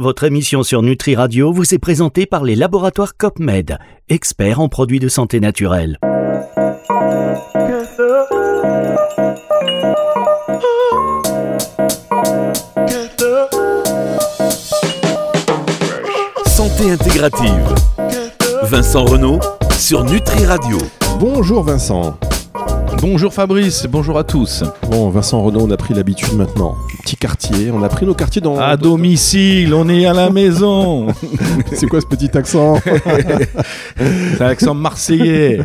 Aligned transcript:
Votre 0.00 0.22
émission 0.22 0.62
sur 0.62 0.80
Nutri 0.80 1.16
Radio 1.16 1.52
vous 1.52 1.74
est 1.74 1.78
présentée 1.78 2.24
par 2.24 2.44
les 2.44 2.54
laboratoires 2.54 3.16
COPMED, 3.16 3.78
experts 4.08 4.60
en 4.60 4.68
produits 4.68 5.00
de 5.00 5.08
santé 5.08 5.40
naturelle. 5.40 5.98
Santé 16.46 16.92
intégrative. 16.92 17.74
Vincent 18.62 19.04
Renault 19.04 19.40
sur 19.76 20.04
Nutri 20.04 20.46
Radio. 20.46 20.78
Bonjour 21.18 21.64
Vincent. 21.64 22.16
Bonjour 23.00 23.32
Fabrice, 23.32 23.86
bonjour 23.90 24.18
à 24.18 24.24
tous. 24.24 24.64
Bon, 24.90 25.08
Vincent 25.08 25.40
Renaud, 25.40 25.60
on 25.62 25.70
a 25.70 25.76
pris 25.76 25.94
l'habitude 25.94 26.34
maintenant. 26.34 26.74
Petit 27.04 27.16
quartier, 27.16 27.70
on 27.72 27.82
a 27.82 27.88
pris 27.88 28.04
nos 28.06 28.14
quartiers 28.14 28.40
dans. 28.40 28.58
À 28.58 28.76
domicile, 28.76 29.72
on 29.72 29.88
est 29.88 30.04
à 30.06 30.12
la 30.12 30.30
maison. 30.30 31.06
C'est 31.72 31.86
quoi 31.86 32.00
ce 32.00 32.06
petit 32.06 32.36
accent 32.36 32.76
C'est 33.96 34.42
un 34.42 34.46
accent 34.46 34.74
marseillais. 34.74 35.60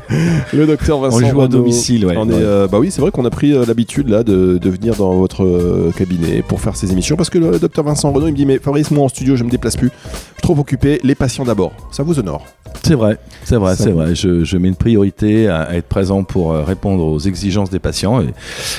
Le 0.53 0.67
docteur 0.67 0.99
Vincent. 0.99 1.17
On 1.23 1.29
joue 1.29 1.41
à 1.41 1.47
domicile, 1.47 2.05
ouais. 2.05 2.15
On 2.17 2.29
est, 2.29 2.33
Ouais. 2.33 2.39
euh, 2.41 2.67
bah 2.67 2.79
oui, 2.79 2.89
c'est 2.91 3.01
vrai 3.01 3.11
qu'on 3.11 3.25
a 3.25 3.29
pris 3.29 3.51
euh, 3.53 3.65
l'habitude 3.65 4.09
là 4.09 4.23
de, 4.23 4.57
de 4.57 4.69
venir 4.69 4.95
dans 4.95 5.13
votre 5.13 5.43
euh, 5.43 5.91
cabinet 5.95 6.41
pour 6.47 6.61
faire 6.61 6.75
ces 6.75 6.91
émissions 6.91 7.15
parce 7.15 7.29
que 7.29 7.37
le 7.37 7.59
docteur 7.59 7.83
Vincent 7.83 8.11
Renaud 8.11 8.27
il 8.27 8.31
me 8.31 8.37
dit 8.37 8.45
mais 8.45 8.57
Fabrice 8.59 8.89
moi 8.91 9.05
en 9.05 9.09
studio 9.09 9.35
je 9.35 9.43
me 9.43 9.49
déplace 9.49 9.75
plus, 9.75 9.89
je 9.89 10.11
suis 10.13 10.41
trop 10.41 10.57
occupé, 10.57 10.99
les 11.03 11.15
patients 11.15 11.43
d'abord. 11.45 11.73
Ça 11.91 12.03
vous 12.03 12.19
honore? 12.19 12.45
C'est 12.83 12.95
vrai, 12.95 13.17
c'est 13.43 13.55
vrai, 13.55 13.75
c'est 13.75 13.91
vrai. 13.91 14.15
Je, 14.15 14.43
je 14.43 14.57
mets 14.57 14.67
une 14.67 14.75
priorité 14.75 15.47
à, 15.47 15.61
à 15.61 15.73
être 15.75 15.87
présent 15.87 16.23
pour 16.23 16.53
répondre 16.53 17.03
aux 17.05 17.19
exigences 17.27 17.69
des 17.69 17.79
patients 17.79 18.21
et, 18.21 18.27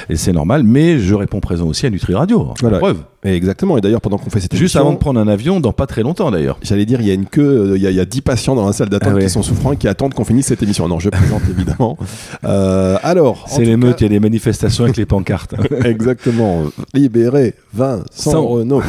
et 0.09 0.17
c'est 0.17 0.33
normal. 0.33 0.63
Mais 0.65 0.99
je 0.99 1.15
réponds 1.15 1.41
présent 1.41 1.67
aussi 1.67 1.87
à 1.87 1.91
Nutri 1.91 2.15
Radio. 2.15 2.49
Voilà. 2.61 2.77
La 2.77 2.81
Preuve. 2.81 2.99
Et 3.27 3.35
exactement. 3.35 3.79
Et 3.79 3.81
d'ailleurs 3.81 4.03
pendant 4.03 4.19
qu'on 4.19 4.29
fait 4.29 4.41
cette 4.41 4.53
Juste 4.55 4.75
émission, 4.77 4.81
avant 4.81 4.93
de 4.93 4.99
prendre 4.99 5.19
un 5.19 5.29
avion, 5.29 5.59
dans 5.61 5.73
pas 5.73 5.87
très 5.87 6.03
longtemps 6.03 6.31
d'ailleurs. 6.31 6.59
J'allais 6.63 6.85
dire, 6.85 7.01
il 7.01 7.07
y 7.07 7.11
a 7.11 7.15
une 7.15 7.25
queue, 7.27 7.71
euh, 7.73 7.77
il 7.77 7.83
y, 7.83 7.87
a- 7.87 7.91
il 7.91 7.97
y 7.97 8.01
a 8.01 8.05
10 8.05 8.21
patients 8.21 8.55
dans 8.55 8.67
la 8.67 8.73
salle 8.75 8.91
d'attente 8.91 9.13
Ah 9.13 9.17
ouais. 9.17 9.23
qui 9.25 9.31
sont 9.31 9.43
souffrants 9.43 9.73
et 9.73 9.77
qui 9.79 9.89
attendent 9.89 10.13
qu'on 10.13 10.25
finisse 10.27 10.47
cette 10.47 10.63
émission. 10.63 10.87
Non, 10.89 10.99
je 10.99 11.09
plaisante 11.09 11.41
évidemment. 11.51 11.97
Euh, 12.45 12.99
alors, 13.03 13.47
C'est 13.49 13.65
l'émeute, 13.65 14.01
il 14.01 14.05
y 14.05 14.07
a 14.07 14.11
des 14.11 14.21
manifestations 14.21 14.85
avec 14.85 14.97
les 14.99 15.07
pancartes. 15.07 15.55
Exactement. 15.85 16.65
Libéré 16.93 17.55
Vincent 17.73 18.45
Renault. 18.47 18.83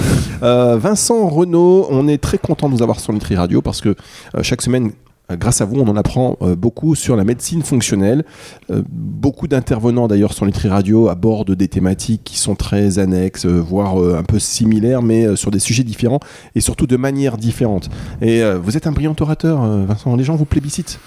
Euh, 0.44 0.78
Vincent 0.78 1.28
Renault, 1.30 1.88
on 1.90 2.08
est 2.10 2.18
très 2.22 2.38
content 2.38 2.68
de 2.70 2.76
vous 2.76 2.84
avoir 2.84 3.00
sur 3.00 3.14
Nutri 3.14 3.36
Radio 3.36 3.62
parce 3.62 3.80
que 3.82 3.90
euh, 3.90 4.44
chaque 4.44 4.62
semaine, 4.62 4.92
grâce 5.32 5.62
à 5.62 5.66
vous, 5.66 5.80
on 5.80 5.88
en 5.88 5.96
apprend 5.96 6.38
euh, 6.42 6.56
beaucoup 6.56 6.96
sur 6.96 7.16
la 7.16 7.24
médecine 7.24 7.64
fonctionnelle. 7.64 8.24
Euh, 8.70 8.84
beaucoup 8.90 9.48
d'intervenants 9.48 10.08
d'ailleurs 10.08 10.34
sur 10.34 10.46
Nutri 10.46 10.68
Radio 10.68 11.10
abordent 11.10 11.56
des 11.56 11.68
thématiques 11.68 12.22
qui 12.24 12.38
sont 12.38 12.56
très 12.56 13.00
annexes, 13.00 13.46
euh, 13.46 13.60
voire 13.60 14.02
euh, 14.02 14.18
un 14.18 14.24
peu 14.24 14.40
similaires, 14.40 15.02
mais 15.02 15.26
euh, 15.26 15.36
sur 15.36 15.52
des 15.52 15.60
sujets 15.60 15.84
différents 15.84 16.20
et 16.54 16.62
surtout 16.62 16.88
de 16.88 16.98
manière 16.98 17.38
différente. 17.38 17.90
Et 18.22 18.44
euh, 18.44 18.60
vous 18.60 18.78
êtes 18.78 18.88
un 18.88 18.92
brillant 18.92 19.16
orateur, 19.20 19.64
euh, 19.64 19.86
Vincent. 19.88 20.16
Les 20.16 20.24
gens 20.24 20.36
vous 20.36 20.46
plébiscitent? 20.46 21.00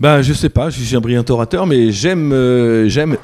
Ben, 0.00 0.22
je 0.22 0.32
sais 0.32 0.48
pas, 0.50 0.70
je 0.70 0.80
suis 0.80 0.96
un 0.96 1.00
brillant 1.00 1.24
orateur, 1.28 1.66
mais 1.66 1.90
j'aime, 1.90 2.32
euh, 2.32 2.88
j'aime 2.88 3.16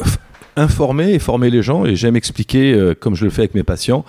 informer 0.56 1.12
et 1.12 1.18
former 1.18 1.50
les 1.50 1.62
gens 1.62 1.84
et 1.84 1.96
j'aime 1.96 2.16
expliquer 2.16 2.72
euh, 2.72 2.94
comme 2.98 3.14
je 3.14 3.24
le 3.24 3.30
fais 3.30 3.42
avec 3.42 3.54
mes 3.54 3.62
patients 3.62 4.04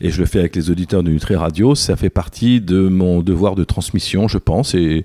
et 0.00 0.10
je 0.10 0.20
le 0.20 0.26
fais 0.26 0.38
avec 0.40 0.56
les 0.56 0.70
auditeurs 0.70 1.02
de 1.02 1.10
Nutri 1.10 1.36
Radio. 1.36 1.74
Ça 1.74 1.96
fait 1.96 2.10
partie 2.10 2.60
de 2.60 2.88
mon 2.88 3.22
devoir 3.22 3.54
de 3.54 3.64
transmission, 3.64 4.28
je 4.28 4.38
pense, 4.38 4.74
et 4.74 5.04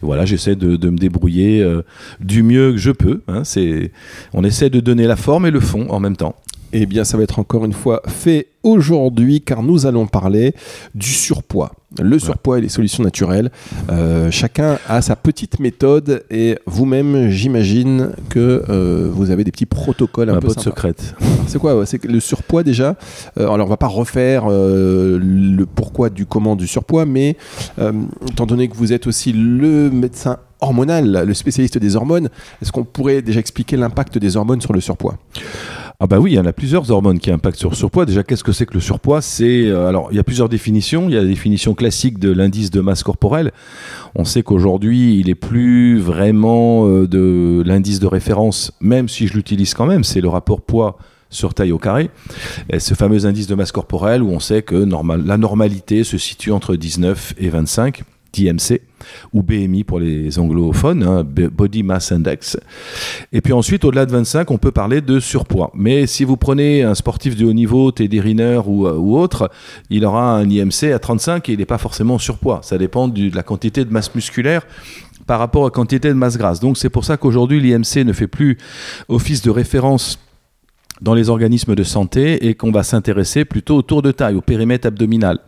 voilà, 0.00 0.24
j'essaie 0.24 0.56
de, 0.56 0.76
de 0.76 0.90
me 0.90 0.98
débrouiller 0.98 1.62
euh, 1.62 1.82
du 2.20 2.42
mieux 2.42 2.72
que 2.72 2.78
je 2.78 2.90
peux. 2.90 3.22
hein. 3.28 3.44
c'est, 3.44 3.92
on 4.32 4.44
essaie 4.44 4.70
de 4.70 4.80
donner 4.80 5.06
la 5.06 5.16
forme 5.16 5.46
et 5.46 5.50
le 5.50 5.60
fond 5.60 5.86
en 5.88 6.00
même 6.00 6.16
temps. 6.16 6.36
Eh 6.74 6.86
bien, 6.86 7.04
ça 7.04 7.18
va 7.18 7.22
être 7.24 7.38
encore 7.38 7.64
une 7.66 7.74
fois 7.74 8.00
fait 8.06 8.46
aujourd'hui 8.62 9.42
car 9.42 9.62
nous 9.62 9.84
allons 9.84 10.06
parler 10.06 10.54
du 10.94 11.08
surpoids. 11.08 11.72
Le 12.00 12.18
surpoids 12.18 12.56
et 12.58 12.60
les 12.62 12.70
solutions 12.70 13.02
naturelles. 13.04 13.50
Euh, 13.90 14.30
chacun 14.30 14.78
a 14.88 15.02
sa 15.02 15.14
petite 15.14 15.60
méthode 15.60 16.24
et 16.30 16.58
vous-même, 16.64 17.28
j'imagine 17.28 18.12
que 18.30 18.62
euh, 18.70 19.10
vous 19.12 19.30
avez 19.30 19.44
des 19.44 19.50
petits 19.52 19.66
protocoles 19.66 20.30
un 20.30 20.34
Ma 20.34 20.40
peu 20.40 20.46
botte 20.46 20.60
sympas. 20.60 20.70
secrète. 20.70 21.14
C'est 21.46 21.58
quoi 21.58 21.84
C'est 21.84 22.02
le 22.04 22.20
surpoids 22.20 22.62
déjà. 22.62 22.96
euh, 23.38 23.50
alors, 23.50 23.66
on 23.66 23.70
va 23.70 23.76
pas 23.76 23.88
refaire 23.88 24.44
le 24.48 25.64
pourquoi 25.64 26.08
du 26.08 26.24
comment 26.24 26.56
du 26.56 26.66
surpoids, 26.66 27.04
mais 27.04 27.36
étant 28.30 28.46
donné 28.46 28.68
que 28.68 28.76
vous 28.76 28.94
êtes 28.94 29.06
aussi 29.06 29.34
le 29.34 29.90
médecin 29.90 30.38
hormonal, 30.62 31.24
le 31.26 31.34
spécialiste 31.34 31.76
des 31.76 31.96
hormones, 31.96 32.30
est-ce 32.62 32.72
qu'on 32.72 32.84
pourrait 32.84 33.20
déjà 33.20 33.40
expliquer 33.40 33.76
l'impact 33.76 34.16
des 34.16 34.36
hormones 34.36 34.60
sur 34.62 34.72
le 34.72 34.80
surpoids? 34.80 35.18
Ah 36.04 36.08
bah 36.08 36.18
oui, 36.18 36.32
il 36.32 36.34
y 36.34 36.38
en 36.40 36.46
a 36.46 36.52
plusieurs 36.52 36.90
hormones 36.90 37.20
qui 37.20 37.30
impactent 37.30 37.60
sur 37.60 37.70
le 37.70 37.76
surpoids. 37.76 38.06
Déjà, 38.06 38.24
qu'est-ce 38.24 38.42
que 38.42 38.50
c'est 38.50 38.66
que 38.66 38.74
le 38.74 38.80
surpoids? 38.80 39.22
C'est 39.22 39.66
euh, 39.66 39.86
alors 39.86 40.08
il 40.10 40.16
y 40.16 40.18
a 40.18 40.24
plusieurs 40.24 40.48
définitions. 40.48 41.08
Il 41.08 41.14
y 41.14 41.16
a 41.16 41.20
la 41.20 41.28
définition 41.28 41.74
classique 41.74 42.18
de 42.18 42.32
l'indice 42.32 42.72
de 42.72 42.80
masse 42.80 43.04
corporelle. 43.04 43.52
On 44.16 44.24
sait 44.24 44.42
qu'aujourd'hui, 44.42 45.20
il 45.20 45.30
est 45.30 45.36
plus 45.36 46.00
vraiment 46.00 46.88
euh, 46.88 47.06
de 47.06 47.62
l'indice 47.64 48.00
de 48.00 48.08
référence, 48.08 48.72
même 48.80 49.08
si 49.08 49.28
je 49.28 49.34
l'utilise 49.34 49.74
quand 49.74 49.86
même. 49.86 50.02
C'est 50.02 50.20
le 50.20 50.28
rapport 50.28 50.62
poids 50.62 50.98
sur 51.30 51.54
taille 51.54 51.70
au 51.70 51.78
carré. 51.78 52.10
Ce 52.76 52.94
fameux 52.94 53.24
indice 53.24 53.46
de 53.46 53.54
masse 53.54 53.70
corporelle 53.70 54.24
où 54.24 54.30
on 54.30 54.40
sait 54.40 54.62
que 54.62 54.74
normal, 54.74 55.22
la 55.24 55.38
normalité 55.38 56.02
se 56.02 56.18
situe 56.18 56.50
entre 56.50 56.74
19 56.74 57.34
et 57.38 57.48
25 57.48 58.02
d'IMC 58.32 58.80
ou 59.32 59.42
BMI 59.42 59.84
pour 59.84 60.00
les 60.00 60.38
anglophones, 60.38 61.02
hein, 61.02 61.24
Body 61.24 61.82
Mass 61.82 62.12
Index. 62.12 62.58
Et 63.32 63.40
puis 63.40 63.52
ensuite, 63.52 63.84
au-delà 63.84 64.06
de 64.06 64.12
25, 64.12 64.50
on 64.50 64.58
peut 64.58 64.70
parler 64.70 65.00
de 65.00 65.20
surpoids. 65.20 65.70
Mais 65.74 66.06
si 66.06 66.24
vous 66.24 66.36
prenez 66.36 66.82
un 66.82 66.94
sportif 66.94 67.36
de 67.36 67.44
haut 67.46 67.52
niveau, 67.52 67.92
Teddy 67.92 68.20
Riner 68.20 68.60
ou, 68.66 68.86
euh, 68.86 68.92
autre, 68.92 69.50
il 69.90 70.04
aura 70.04 70.36
un 70.36 70.48
IMC 70.48 70.92
à 70.92 70.98
35 70.98 71.48
et 71.48 71.52
il 71.52 71.58
n'est 71.58 71.66
pas 71.66 71.78
forcément 71.78 72.14
en 72.14 72.18
surpoids. 72.18 72.60
Ça 72.62 72.78
dépend 72.78 73.08
de 73.08 73.34
la 73.34 73.42
quantité 73.42 73.84
de 73.84 73.92
masse 73.92 74.14
musculaire 74.14 74.66
par 75.26 75.38
rapport 75.38 75.62
à 75.62 75.66
la 75.66 75.70
quantité 75.70 76.08
de 76.08 76.14
masse 76.14 76.36
grasse. 76.36 76.60
Donc 76.60 76.76
c'est 76.76 76.90
pour 76.90 77.04
ça 77.04 77.16
qu'aujourd'hui, 77.16 77.60
l'IMC 77.60 78.04
ne 78.04 78.12
fait 78.12 78.26
plus 78.26 78.58
office 79.08 79.42
de 79.42 79.50
référence 79.50 80.18
dans 81.02 81.14
les 81.14 81.28
organismes 81.28 81.74
de 81.74 81.82
santé 81.82 82.46
et 82.46 82.54
qu'on 82.54 82.70
va 82.70 82.84
s'intéresser 82.84 83.44
plutôt 83.44 83.76
au 83.76 83.82
tour 83.82 84.02
de 84.02 84.12
taille, 84.12 84.36
au 84.36 84.40
périmètre 84.40 84.86
abdominal. 84.86 85.40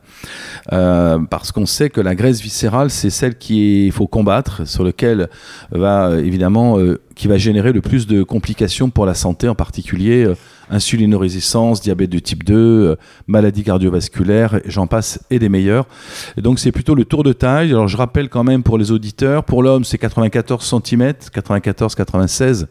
Euh, 0.73 1.19
parce 1.31 1.53
qu'on 1.53 1.67
sait 1.67 1.91
que 1.91 2.01
la 2.01 2.15
graisse 2.15 2.41
viscérale, 2.41 2.91
c'est 2.91 3.11
celle 3.11 3.37
qu'il 3.39 3.93
faut 3.93 4.07
combattre, 4.07 4.67
sur 4.67 4.85
lequel 4.85 5.29
va 5.71 6.19
évidemment, 6.19 6.79
euh, 6.79 7.01
qui 7.15 7.29
va 7.29 7.39
générer 7.39 7.73
le 7.73 7.81
plus 7.81 8.07
de 8.07 8.23
complications 8.23 8.91
pour 8.91 9.07
la 9.07 9.15
santé, 9.15 9.49
en 9.49 9.55
particulier 9.55 10.25
euh, 10.25 10.35
insulinorésistance, 10.71 11.81
diabète 11.81 12.11
de 12.11 12.19
type 12.19 12.45
2, 12.45 12.55
euh, 12.55 12.97
maladies 13.27 13.65
cardiovasculaires, 13.65 14.57
et 14.57 14.63
j'en 14.67 14.87
passe, 14.87 15.21
et 15.31 15.39
des 15.39 15.49
meilleurs. 15.49 15.87
Donc 16.37 16.59
c'est 16.59 16.73
plutôt 16.73 16.95
le 16.95 17.05
tour 17.05 17.23
de 17.23 17.33
taille. 17.33 17.71
Alors 17.71 17.89
je 17.89 17.97
rappelle 17.97 18.29
quand 18.29 18.45
même 18.45 18.63
pour 18.63 18.79
les 18.79 18.93
auditeurs, 18.93 19.45
pour 19.45 19.63
l'homme 19.63 19.85
c'est 19.85 19.99
94 19.99 20.65
cm, 20.85 21.13
94-96, 21.35 22.67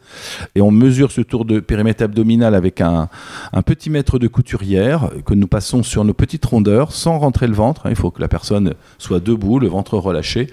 et 0.55 0.61
on 0.61 0.71
mesure 0.71 1.11
ce 1.11 1.21
tour 1.21 1.45
de 1.45 1.59
périmètre 1.59 2.03
abdominal 2.03 2.55
avec 2.55 2.81
un, 2.81 3.09
petit 3.65 3.89
mètre 3.89 4.19
de 4.19 4.27
couturière 4.27 5.09
que 5.25 5.33
nous 5.33 5.47
passons 5.47 5.83
sur 5.83 6.03
nos 6.03 6.13
petites 6.13 6.45
rondeurs 6.45 6.91
sans 6.91 7.17
rentrer 7.17 7.47
le 7.47 7.53
ventre. 7.53 7.87
Il 7.89 7.95
faut 7.95 8.11
que 8.11 8.21
la 8.21 8.27
personne 8.27 8.73
soit 8.97 9.19
debout, 9.19 9.59
le 9.59 9.67
ventre 9.67 9.97
relâché. 9.97 10.47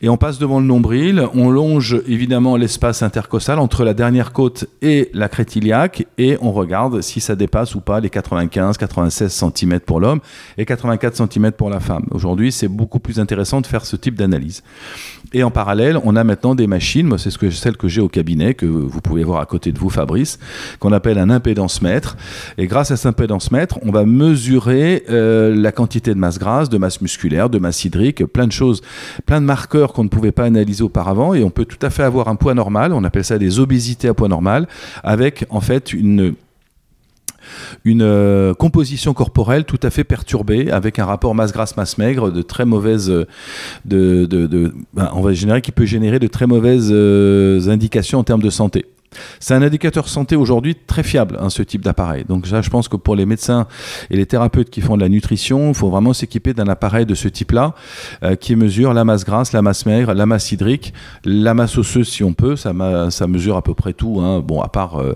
Et 0.00 0.08
on 0.08 0.16
passe 0.16 0.38
devant 0.38 0.60
le 0.60 0.66
nombril. 0.66 1.24
On 1.34 1.50
longe 1.50 2.00
évidemment 2.06 2.56
l'espace 2.56 3.02
intercostal 3.02 3.58
entre 3.58 3.84
la 3.84 3.94
dernière 3.94 4.32
côte 4.32 4.66
et 4.82 5.10
la 5.14 5.28
crête 5.28 5.56
iliaque 5.56 6.06
et 6.18 6.36
on 6.40 6.52
regarde 6.62 7.00
si 7.02 7.20
ça 7.20 7.36
dépasse 7.36 7.74
ou 7.74 7.80
pas 7.80 8.00
les 8.00 8.08
95-96 8.08 9.28
cm 9.28 9.80
pour 9.80 10.00
l'homme 10.00 10.20
et 10.58 10.64
84 10.64 11.28
cm 11.28 11.52
pour 11.52 11.70
la 11.70 11.80
femme. 11.80 12.06
Aujourd'hui, 12.10 12.52
c'est 12.52 12.68
beaucoup 12.68 12.98
plus 12.98 13.20
intéressant 13.20 13.60
de 13.60 13.66
faire 13.66 13.84
ce 13.84 13.96
type 13.96 14.14
d'analyse. 14.14 14.62
Et 15.34 15.42
en 15.42 15.50
parallèle, 15.50 15.98
on 16.04 16.16
a 16.16 16.24
maintenant 16.24 16.54
des 16.54 16.66
machines, 16.66 17.06
moi 17.06 17.18
c'est 17.18 17.30
ce 17.30 17.38
que, 17.38 17.50
celle 17.50 17.76
que 17.76 17.88
j'ai 17.88 18.00
au 18.00 18.08
cabinet, 18.08 18.54
que 18.54 18.66
vous 18.66 19.00
pouvez 19.00 19.24
voir 19.24 19.40
à 19.40 19.46
côté 19.46 19.72
de 19.72 19.78
vous, 19.78 19.88
Fabrice, 19.88 20.38
qu'on 20.78 20.92
appelle 20.92 21.18
un 21.18 21.30
impédance 21.30 21.80
mètre. 21.80 22.16
Et 22.58 22.66
grâce 22.66 22.90
à 22.90 22.96
cet 22.96 23.06
impédance 23.06 23.50
mètre, 23.50 23.78
on 23.82 23.90
va 23.90 24.04
mesurer 24.04 25.04
euh, 25.10 25.54
la 25.54 25.72
quantité 25.72 26.12
de 26.12 26.18
masse 26.18 26.38
grasse, 26.38 26.68
de 26.68 26.78
masse 26.78 27.00
musculaire, 27.00 27.48
de 27.48 27.58
masse 27.58 27.84
hydrique, 27.84 28.24
plein 28.26 28.46
de 28.46 28.52
choses, 28.52 28.82
plein 29.26 29.40
de 29.40 29.46
marqueurs 29.46 29.92
qu'on 29.92 30.04
ne 30.04 30.08
pouvait 30.08 30.32
pas 30.32 30.44
analyser 30.44 30.82
auparavant. 30.82 31.34
Et 31.34 31.42
on 31.44 31.50
peut 31.50 31.64
tout 31.64 31.84
à 31.84 31.90
fait 31.90 32.02
avoir 32.02 32.28
un 32.28 32.36
poids 32.36 32.54
normal, 32.54 32.92
on 32.92 33.04
appelle 33.04 33.24
ça 33.24 33.38
des 33.38 33.58
obésités 33.58 34.08
à 34.08 34.14
poids 34.14 34.28
normal, 34.28 34.68
avec 35.02 35.46
en 35.50 35.60
fait 35.60 35.92
une 35.92 36.34
une 37.84 38.02
euh, 38.02 38.54
composition 38.54 39.14
corporelle 39.14 39.64
tout 39.64 39.80
à 39.82 39.90
fait 39.90 40.04
perturbée 40.04 40.70
avec 40.70 40.98
un 40.98 41.04
rapport 41.04 41.34
masse 41.34 41.52
grasse 41.52 41.76
masse 41.76 41.98
maigre 41.98 42.30
de 42.30 42.42
très 42.42 42.64
mauvaise 42.64 43.10
euh, 43.10 43.26
de, 43.84 44.26
de, 44.26 44.72
ben, 44.94 45.10
on 45.14 45.22
qui 45.60 45.72
peut 45.72 45.84
générer 45.84 46.18
de 46.18 46.26
très 46.26 46.46
mauvaises 46.46 46.90
euh, 46.92 47.68
indications 47.68 48.18
en 48.18 48.24
termes 48.24 48.42
de 48.42 48.50
santé 48.50 48.86
C'est 49.40 49.54
un 49.54 49.62
indicateur 49.62 50.08
santé 50.08 50.36
aujourd'hui 50.36 50.76
très 50.86 51.02
fiable, 51.02 51.38
hein, 51.40 51.50
ce 51.50 51.62
type 51.62 51.82
d'appareil. 51.82 52.24
Donc 52.28 52.46
ça, 52.46 52.62
je 52.62 52.70
pense 52.70 52.88
que 52.88 52.96
pour 52.96 53.16
les 53.16 53.26
médecins 53.26 53.66
et 54.10 54.16
les 54.16 54.26
thérapeutes 54.26 54.70
qui 54.70 54.80
font 54.80 54.96
de 54.96 55.02
la 55.02 55.08
nutrition, 55.08 55.68
il 55.68 55.74
faut 55.74 55.90
vraiment 55.90 56.12
s'équiper 56.12 56.54
d'un 56.54 56.68
appareil 56.68 57.06
de 57.06 57.14
ce 57.14 57.28
type-là, 57.28 57.74
euh, 58.22 58.36
qui 58.36 58.56
mesure 58.56 58.94
la 58.94 59.04
masse 59.04 59.24
grasse, 59.24 59.52
la 59.52 59.62
masse 59.62 59.86
maigre, 59.86 60.14
la 60.14 60.26
masse 60.26 60.52
hydrique, 60.52 60.92
la 61.24 61.54
masse 61.54 61.76
osseuse 61.78 62.08
si 62.08 62.24
on 62.24 62.32
peut. 62.32 62.56
Ça, 62.56 62.72
ça 63.10 63.26
mesure 63.26 63.56
à 63.56 63.62
peu 63.62 63.74
près 63.74 63.92
tout. 63.92 64.20
Hein. 64.20 64.40
Bon, 64.40 64.60
à 64.60 64.68
part, 64.68 65.00
euh, 65.00 65.14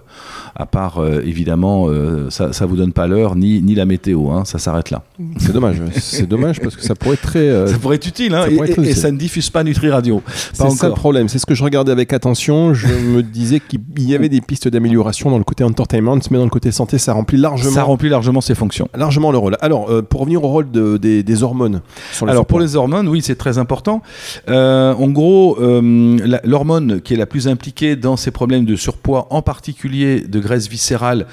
à 0.55 0.67
part 0.67 0.99
euh, 0.99 1.23
évidemment, 1.25 1.89
ça, 2.31 2.53
ça 2.53 2.67
vous 2.67 2.77
donne 2.77 2.93
pas 2.93 3.07
l'heure 3.07 3.37
ni, 3.37 3.63
ni 3.63 3.75
la 3.75 3.85
météo. 3.85 4.31
Hein. 4.31 4.45
Ça 4.45 4.59
s'arrête 4.59 4.91
là. 4.91 5.03
C'est 5.39 5.53
dommage. 5.53 5.77
C'est 5.97 6.27
dommage 6.27 6.61
parce 6.61 6.77
que 6.77 6.83
ça 6.83 6.95
pourrait 6.95 7.15
être 7.15 7.23
très. 7.23 7.67
ça 7.67 7.79
pourrait 7.79 7.97
être 7.97 8.07
utile. 8.07 8.37
Et, 8.83 8.95
ça 8.95 9.11
ne 9.11 9.17
diffuse 9.17 9.51
pas 9.51 9.65
Nutri 9.65 9.91
Radio. 9.91 10.23
C'est 10.53 10.71
ça 10.71 10.89
le 10.89 10.95
problème. 10.95 11.29
C'est 11.29 11.39
ce 11.39 11.47
que 11.47 11.55
je 11.55 11.63
regardais 11.63 11.93
avec 11.93 12.13
attention. 12.13 12.75
Je 12.75 12.87
me 12.89 13.23
disais 13.23 13.61
qu'il 13.61 13.81
y 13.99 14.15
avait 14.15 14.29
des 14.29 14.41
pistes 14.41 14.69
d'amélioration 14.69 15.31
dans 15.31 15.39
le 15.39 15.45
côté 15.45 15.65
entertainment, 15.65 16.19
mais 16.31 16.39
dans 16.39 16.45
le 16.45 16.51
côté 16.51 16.73
santé, 16.73 16.99
ça 16.99 17.13
remplit 17.13 17.39
largement. 17.39 17.71
Ça 17.71 17.83
remplit 17.83 18.09
largement 18.09 18.41
ses 18.41 18.55
fonctions. 18.55 18.89
Largement 18.95 19.31
le 19.33 19.39
rôle. 19.39 19.57
Alors, 19.61 19.91
euh, 19.91 20.03
pour 20.03 20.21
revenir 20.21 20.45
au 20.45 20.49
rôle 20.49 20.71
des, 20.71 21.43
hormones. 21.43 21.83
Alors, 22.23 22.47
pour 22.47 22.61
les 22.61 22.77
hormones, 22.77 23.09
oui, 23.09 23.23
c'est 23.23 23.37
très 23.37 23.59
important. 23.59 24.03
Euh, 24.49 24.95
en 24.95 25.09
gros, 25.09 25.59
euh, 25.61 26.39
l'hormone 26.45 27.01
qui 27.01 27.15
est 27.15 27.17
la 27.17 27.27
plus 27.27 27.49
impliquée 27.49 27.97
dans 27.97 28.17
ces 28.17 28.31
problèmes 28.31 28.65
de 28.65 28.77
surpoids, 28.77 29.27
en 29.31 29.43
particulier 29.43 30.21
de 30.21 30.41
graisse 30.41 30.69
viscérale, 30.69 31.27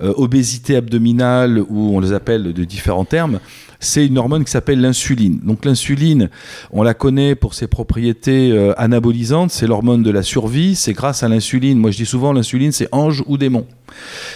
obésité 0.00 0.76
abdominale, 0.76 1.62
ou 1.68 1.96
on 1.96 2.00
les 2.00 2.12
appelle 2.12 2.52
de 2.52 2.64
différents 2.64 3.04
termes, 3.04 3.40
c'est 3.80 4.06
une 4.06 4.18
hormone 4.18 4.44
qui 4.44 4.50
s'appelle 4.50 4.80
l'insuline. 4.80 5.40
Donc 5.42 5.64
l'insuline, 5.64 6.30
on 6.72 6.82
la 6.82 6.94
connaît 6.94 7.34
pour 7.34 7.54
ses 7.54 7.66
propriétés 7.66 8.50
euh, 8.50 8.72
anabolisantes, 8.76 9.50
c'est 9.50 9.66
l'hormone 9.66 10.02
de 10.02 10.10
la 10.10 10.22
survie, 10.22 10.74
c'est 10.74 10.92
grâce 10.92 11.22
à 11.22 11.28
l'insuline, 11.28 11.78
moi 11.78 11.90
je 11.90 11.98
dis 11.98 12.06
souvent 12.06 12.32
l'insuline 12.32 12.72
c'est 12.72 12.88
ange 12.92 13.22
ou 13.26 13.38
démon. 13.38 13.66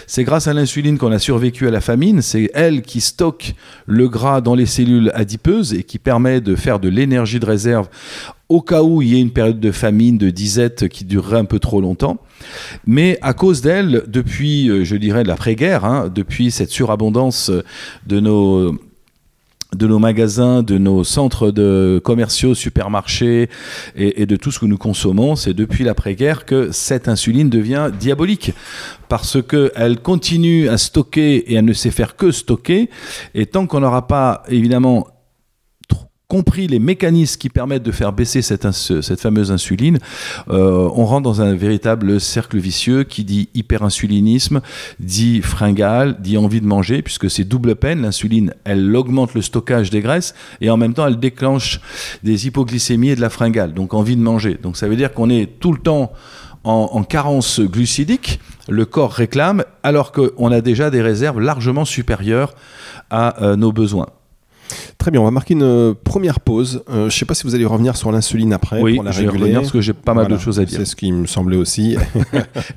C'est 0.07 0.25
grâce 0.25 0.47
à 0.47 0.55
l'insuline 0.55 0.97
qu'on 0.97 1.13
a 1.13 1.19
survécu 1.19 1.67
à 1.67 1.71
la 1.71 1.81
famine, 1.81 2.23
c'est 2.23 2.51
elle 2.55 2.83
qui 2.83 3.01
stocke 3.01 3.55
le 3.87 4.09
gras 4.09 4.41
dans 4.41 4.55
les 4.55 4.67
cellules 4.67 5.11
adipeuses 5.15 5.75
et 5.75 5.83
qui 5.83 5.99
permet 5.99 6.41
de 6.41 6.55
faire 6.55 6.79
de 6.79 6.89
l'énergie 6.89 7.41
de 7.41 7.47
réserve 7.47 7.89
au 8.49 8.61
cas 8.61 8.83
où 8.83 9.01
il 9.01 9.09
y 9.09 9.17
ait 9.17 9.21
une 9.21 9.31
période 9.31 9.61
de 9.61 9.73
famine, 9.73 10.19
de 10.19 10.29
disette 10.29 10.89
qui 10.89 11.05
durerait 11.05 11.39
un 11.39 11.47
peu 11.47 11.59
trop 11.59 11.81
longtemps. 11.81 12.19
Mais 12.87 13.19
à 13.23 13.33
cause 13.33 13.63
d'elle, 13.63 14.03
depuis, 14.09 14.69
euh, 14.69 14.85
je 14.85 14.97
dirais, 14.97 15.25
l'après-guerre, 15.25 15.87
hein, 15.87 16.11
depuis 16.15 16.51
cette 16.51 16.69
surabondance 16.69 17.51
de 18.07 18.21
nos 18.21 18.77
de 19.77 19.87
nos 19.87 19.99
magasins, 19.99 20.63
de 20.63 20.79
nos 20.79 21.05
centres 21.05 21.51
de 21.51 22.01
commerciaux, 22.05 22.55
supermarchés 22.55 23.49
et, 23.97 24.27
de 24.27 24.37
tout 24.37 24.51
ce 24.51 24.59
que 24.59 24.67
nous 24.67 24.79
consommons, 24.79 25.37
c'est 25.37 25.55
depuis 25.55 25.85
l'après-guerre 25.85 26.45
que 26.45 26.71
cette 26.73 27.09
insuline 27.09 27.49
devient 27.49 27.91
diabolique 27.99 28.53
parce 29.09 29.39
qu'elle 29.43 30.01
continue 30.01 30.69
à 30.69 30.79
stocker 30.79 31.37
et 31.37 31.55
elle 31.55 31.65
ne 31.65 31.73
sait 31.73 31.91
faire 31.91 32.17
que 32.17 32.31
stocker. 32.31 32.91
Et 33.35 33.47
tant 33.47 33.67
qu'on 33.67 33.81
n'aura 33.81 34.07
pas 34.07 34.43
évidemment 34.49 35.07
compris 36.33 36.67
les 36.67 36.79
mécanismes 36.79 37.39
qui 37.39 37.51
permettent 37.51 37.83
de 37.83 37.93
faire 37.93 38.15
baisser 38.15 38.41
cette, 38.41 38.67
fameuse 39.21 39.53
insuline, 39.53 39.99
euh, 40.49 40.89
on 40.95 41.05
rentre 41.05 41.25
dans 41.25 41.43
un 41.43 41.55
véritable 41.55 42.23
cercle 42.23 42.57
vicieux 42.57 43.05
qui 43.05 43.23
dit 43.23 43.51
hyperinsulinisme, 43.53 44.63
dit 44.99 45.43
fringale, 45.43 46.17
dit 46.23 46.39
envie 46.39 46.63
de 46.63 46.67
manger, 46.67 47.03
puisque 47.03 47.31
c'est 47.31 47.45
double 47.45 47.77
peine. 47.77 48.01
L'insuline, 48.01 48.55
elle 48.65 48.97
augmente 48.97 49.35
le 49.35 49.43
stockage 49.43 49.91
des 49.91 50.01
graisses 50.01 50.35
et 50.63 50.71
en 50.71 50.79
même 50.79 50.95
temps, 50.95 51.07
elle 51.07 51.21
déclenche 51.21 51.83
des 52.23 52.47
hypoglycémies 52.47 53.11
et 53.11 53.17
de 53.17 53.21
la 53.21 53.29
fringale, 53.29 53.75
donc 53.75 53.93
envie 53.93 54.17
de 54.17 54.23
manger. 54.23 54.59
Donc 54.63 54.79
ça 54.79 54.89
veut 54.89 54.97
dire 54.97 55.13
qu'on 55.13 55.29
est 55.29 55.61
tout 55.61 55.73
le 55.75 55.81
temps 55.81 56.15
en, 56.65 56.89
en, 56.95 57.05
carence 57.05 57.61
glucidique, 57.61 58.41
le 58.71 58.87
corps 58.87 59.13
réclame, 59.13 59.65
alors 59.83 60.13
qu'on 60.13 60.51
a 60.51 60.63
déjà 60.63 60.89
des 60.89 61.03
réserves 61.03 61.41
largement 61.41 61.85
supérieures 61.85 62.55
à 63.11 63.43
euh, 63.43 63.57
nos 63.57 63.71
besoins. 63.71 64.07
Très 64.99 65.11
bien, 65.11 65.21
on 65.21 65.25
va 65.25 65.31
marquer 65.31 65.55
une 65.55 65.63
euh, 65.63 65.95
première 66.05 66.41
pause. 66.41 66.83
Euh, 66.89 67.01
je 67.01 67.05
ne 67.05 67.11
sais 67.11 67.25
pas 67.25 67.35
si 67.35 67.45
vous 67.45 67.55
allez 67.55 67.65
revenir 67.65 67.97
sur 67.97 68.13
l'insuline 68.13 68.53
après 68.53 68.81
oui, 68.81 68.95
pour 68.95 69.05
la 69.05 69.11
je 69.11 69.23
vais 69.23 69.29
revenir 69.29 69.61
parce 69.61 69.73
que 69.73 69.81
j'ai 69.81 69.93
pas 69.93 70.15
mal 70.15 70.29
de 70.29 70.39
choses 70.39 70.61
à 70.61 70.65
dire. 70.65 70.79
C'est 70.79 70.85
ce 70.85 70.97
qui 70.97 71.11
me 71.13 71.27
semblait 71.27 71.57
aussi. 71.57 71.97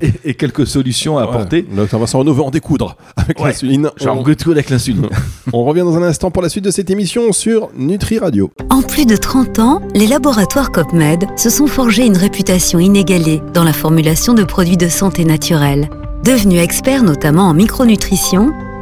et, 0.24 0.34
quelques 0.34 0.66
solutions 0.66 1.18
à 1.18 1.22
apporter. 1.22 1.66
Le 1.70 1.76
docteur 1.76 2.00
Vincent 2.00 2.18
Renaud 2.18 2.34
veut 2.34 2.42
en 2.42 2.50
découdre 2.50 2.96
avec 3.16 3.40
l'insuline. 3.40 3.90
Genre 3.96 4.18
on... 4.18 4.50
avec 4.50 4.70
l'insuline. 4.70 5.08
on 5.52 5.64
revient 5.64 5.80
dans 5.80 5.96
un 5.96 6.02
instant 6.02 6.30
pour 6.30 6.42
la 6.42 6.48
suite 6.48 6.64
de 6.64 6.70
cette 6.70 6.90
émission 6.90 7.32
sur 7.32 7.70
Nutri 7.76 8.18
Radio. 8.18 8.50
En 8.70 8.82
plus 8.82 9.06
de 9.06 9.16
30 9.16 9.58
ans, 9.58 9.82
les 9.94 10.06
laboratoires 10.06 10.72
COPMED 10.72 11.26
se 11.36 11.50
sont 11.50 11.66
forgés 11.66 12.06
une 12.06 12.16
réputation 12.16 12.78
inégalée 12.78 13.40
dans 13.54 13.64
la 13.64 13.72
formulation 13.72 14.34
de 14.34 14.44
produits 14.44 14.76
de 14.76 14.88
santé 14.88 15.24
naturelle. 15.24 15.88
Devenus 16.24 16.60
experts 16.60 17.04
notamment 17.04 17.44
en 17.44 17.54
micronutrition, 17.54 18.52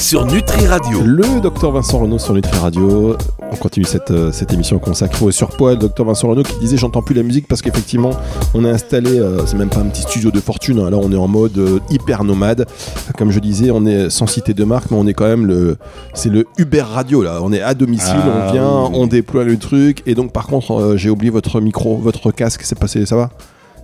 sur 0.00 0.24
Nutri 0.24 0.66
Radio. 0.66 1.02
Le 1.04 1.40
docteur 1.42 1.72
Vincent 1.72 1.98
Renault 1.98 2.18
sur 2.18 2.32
Nutri 2.32 2.56
Radio. 2.58 3.16
On 3.52 3.56
continue 3.56 3.84
cette, 3.84 4.10
euh, 4.10 4.32
cette 4.32 4.50
émission 4.52 4.78
consacrée 4.78 5.26
au 5.26 5.30
surpoids. 5.30 5.72
Le 5.72 5.76
docteur 5.76 6.06
Vincent 6.06 6.28
Renault 6.28 6.42
qui 6.42 6.58
disait 6.58 6.78
J'entends 6.78 7.02
plus 7.02 7.14
la 7.14 7.22
musique 7.22 7.46
parce 7.46 7.60
qu'effectivement, 7.60 8.10
on 8.54 8.64
a 8.64 8.70
installé, 8.70 9.20
euh, 9.20 9.44
c'est 9.44 9.58
même 9.58 9.68
pas 9.68 9.80
un 9.80 9.88
petit 9.88 10.00
studio 10.02 10.30
de 10.30 10.40
fortune, 10.40 10.78
hein. 10.78 10.88
là 10.88 10.96
on 10.96 11.12
est 11.12 11.16
en 11.16 11.28
mode 11.28 11.58
euh, 11.58 11.80
hyper 11.90 12.24
nomade. 12.24 12.66
Comme 13.18 13.30
je 13.30 13.40
disais, 13.40 13.70
on 13.70 13.84
est 13.84 14.08
sans 14.08 14.26
citer 14.26 14.54
de 14.54 14.64
marque, 14.64 14.90
mais 14.90 14.96
on 14.96 15.06
est 15.06 15.14
quand 15.14 15.28
même 15.28 15.46
le. 15.46 15.76
C'est 16.14 16.30
le 16.30 16.46
Uber 16.56 16.80
Radio 16.80 17.22
là. 17.22 17.40
On 17.42 17.52
est 17.52 17.60
à 17.60 17.74
domicile, 17.74 18.16
on 18.24 18.48
ah 18.48 18.52
vient, 18.52 18.64
on 18.64 19.06
déploie 19.06 19.44
le 19.44 19.58
truc. 19.58 20.02
Et 20.06 20.14
donc, 20.14 20.32
par 20.32 20.46
contre, 20.46 20.94
j'ai 20.96 21.10
oublié 21.10 21.30
votre 21.30 21.60
micro, 21.60 21.98
votre 21.98 22.30
casque, 22.30 22.62
c'est 22.64 22.78
passé, 22.78 23.04
ça 23.04 23.16
va? 23.16 23.30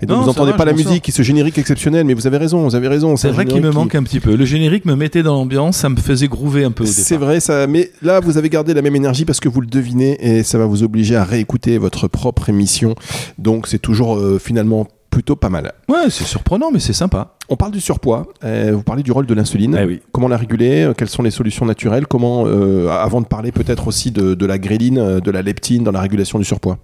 Et 0.02 0.06
donc 0.06 0.20
vous 0.20 0.26
n'entendez 0.26 0.52
pas 0.52 0.64
la 0.64 0.72
musique, 0.72 1.10
ce 1.10 1.22
générique 1.22 1.58
exceptionnel, 1.58 2.04
mais 2.04 2.14
vous 2.14 2.26
avez 2.26 2.36
raison, 2.36 2.64
vous 2.64 2.74
avez 2.74 2.88
raison. 2.88 3.16
C'est 3.16 3.30
vrai 3.30 3.44
qu'il 3.44 3.62
me 3.62 3.70
manque 3.70 3.94
un 3.94 4.02
petit 4.02 4.20
peu. 4.20 4.36
Le 4.36 4.44
générique 4.44 4.84
me 4.84 4.94
mettait 4.94 5.22
dans 5.22 5.34
l'ambiance, 5.34 5.76
ça 5.76 5.88
me 5.88 5.96
faisait 5.96 6.28
groover 6.28 6.64
un 6.64 6.70
peu. 6.70 6.84
C'est 6.86 7.16
vrai, 7.16 7.40
ça. 7.40 7.66
Mais 7.66 7.90
là, 8.02 8.20
vous 8.20 8.38
avez 8.38 8.48
gardé 8.48 8.74
la 8.74 8.82
même 8.82 8.96
énergie 8.96 9.24
parce 9.24 9.40
que 9.40 9.48
vous 9.48 9.60
le 9.60 9.66
devinez 9.66 10.16
et 10.20 10.42
ça 10.42 10.58
va 10.58 10.66
vous 10.66 10.82
obliger 10.82 11.16
à 11.16 11.24
réécouter 11.24 11.78
votre 11.78 12.08
propre 12.08 12.48
émission. 12.48 12.94
Donc 13.38 13.66
c'est 13.66 13.78
toujours 13.78 14.16
euh, 14.16 14.38
finalement 14.38 14.86
plutôt 15.10 15.36
pas 15.36 15.48
mal. 15.48 15.72
Ouais, 15.88 16.10
c'est 16.10 16.24
surprenant, 16.24 16.70
mais 16.70 16.78
c'est 16.80 16.92
sympa. 16.92 17.36
On 17.48 17.56
parle 17.56 17.72
du 17.72 17.80
surpoids. 17.80 18.26
Euh, 18.44 18.72
vous 18.74 18.82
parlez 18.82 19.02
du 19.02 19.12
rôle 19.12 19.26
de 19.26 19.34
l'insuline. 19.34 19.78
Eh 19.80 19.86
oui. 19.86 20.00
Comment 20.12 20.28
la 20.28 20.36
réguler? 20.36 20.82
Euh, 20.82 20.92
Quelles 20.92 21.08
sont 21.08 21.22
les 21.22 21.30
solutions 21.30 21.64
naturelles? 21.64 22.06
Comment, 22.06 22.44
avant 22.90 23.20
de 23.20 23.26
parler 23.26 23.52
peut-être 23.52 23.86
aussi 23.88 24.10
de, 24.10 24.34
de 24.34 24.46
la 24.46 24.58
gréline, 24.58 25.20
de 25.20 25.30
la 25.30 25.42
leptine 25.42 25.84
dans 25.84 25.92
la 25.92 26.00
régulation 26.00 26.38
du 26.38 26.44
surpoids? 26.44 26.78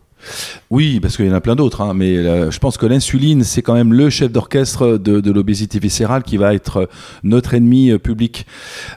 Oui, 0.71 1.01
parce 1.01 1.17
qu'il 1.17 1.27
y 1.27 1.31
en 1.31 1.35
a 1.35 1.41
plein 1.41 1.57
d'autres, 1.57 1.81
hein, 1.81 1.95
mais 1.95 2.17
euh, 2.17 2.51
je 2.51 2.59
pense 2.59 2.77
que 2.77 2.87
l'insuline, 2.87 3.45
c'est 3.45 3.63
quand 3.63 3.75
même 3.75 3.93
le 3.93 4.11
chef 4.11 4.33
d'orchestre 4.33 4.99
de, 4.99 5.31
l'obésité 5.31 5.79
viscérale 5.79 6.23
qui 6.23 6.37
va 6.37 6.55
être 6.55 6.89
notre 7.23 7.55
ennemi 7.55 7.91
euh, 7.91 7.99
public. 7.99 8.47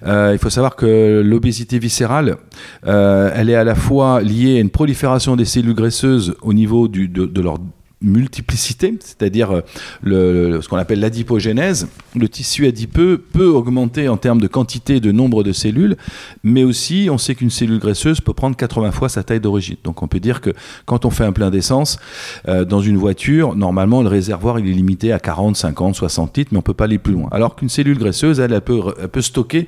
Euh, 0.05 0.31
il 0.33 0.39
faut 0.39 0.49
savoir 0.49 0.75
que 0.75 1.21
l'obésité 1.25 1.79
viscérale, 1.79 2.37
elle 2.83 3.49
est 3.49 3.55
à 3.55 3.63
la 3.63 3.75
fois 3.75 4.21
liée 4.21 4.57
à 4.57 4.59
une 4.59 4.69
prolifération 4.69 5.35
des 5.35 5.45
cellules 5.45 5.75
graisseuses 5.75 6.35
au 6.41 6.53
niveau 6.53 6.87
de, 6.87 7.05
de 7.05 7.41
leur 7.41 7.57
multiplicité, 8.01 8.97
c'est-à-dire 8.99 9.61
euh, 10.05 10.61
ce 10.61 10.67
qu'on 10.67 10.77
appelle 10.77 10.99
l'adipogénèse. 10.99 11.87
Le 12.15 12.29
tissu 12.29 12.67
adipeux 12.67 13.17
peut 13.17 13.47
augmenter 13.47 14.07
en 14.09 14.17
termes 14.17 14.41
de 14.41 14.47
quantité 14.47 14.99
de 14.99 15.11
nombre 15.11 15.43
de 15.43 15.51
cellules, 15.51 15.97
mais 16.43 16.63
aussi 16.63 17.07
on 17.11 17.17
sait 17.17 17.35
qu'une 17.35 17.49
cellule 17.49 17.79
graisseuse 17.79 18.21
peut 18.21 18.33
prendre 18.33 18.55
80 18.55 18.91
fois 18.91 19.09
sa 19.09 19.23
taille 19.23 19.39
d'origine. 19.39 19.77
Donc 19.83 20.03
on 20.03 20.07
peut 20.07 20.19
dire 20.19 20.41
que 20.41 20.51
quand 20.85 21.05
on 21.05 21.09
fait 21.09 21.25
un 21.25 21.31
plein 21.31 21.49
d'essence 21.49 21.99
euh, 22.47 22.65
dans 22.65 22.81
une 22.81 22.97
voiture, 22.97 23.55
normalement 23.55 24.01
le 24.01 24.09
réservoir 24.09 24.59
il 24.59 24.67
est 24.67 24.73
limité 24.73 25.11
à 25.11 25.19
40, 25.19 25.55
50, 25.55 25.95
60 25.95 26.37
litres, 26.37 26.49
mais 26.51 26.59
on 26.59 26.63
peut 26.63 26.73
pas 26.73 26.85
aller 26.85 26.99
plus 26.99 27.13
loin. 27.13 27.29
Alors 27.31 27.55
qu'une 27.55 27.69
cellule 27.69 27.97
graisseuse, 27.97 28.39
elle, 28.39 28.53
elle, 28.53 28.61
peut, 28.61 28.93
elle 29.01 29.07
peut 29.07 29.21
stocker 29.21 29.67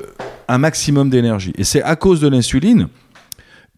euh, 0.00 0.06
un 0.48 0.58
maximum 0.58 1.10
d'énergie. 1.10 1.52
Et 1.56 1.64
c'est 1.64 1.82
à 1.82 1.96
cause 1.96 2.20
de 2.20 2.28
l'insuline 2.28 2.88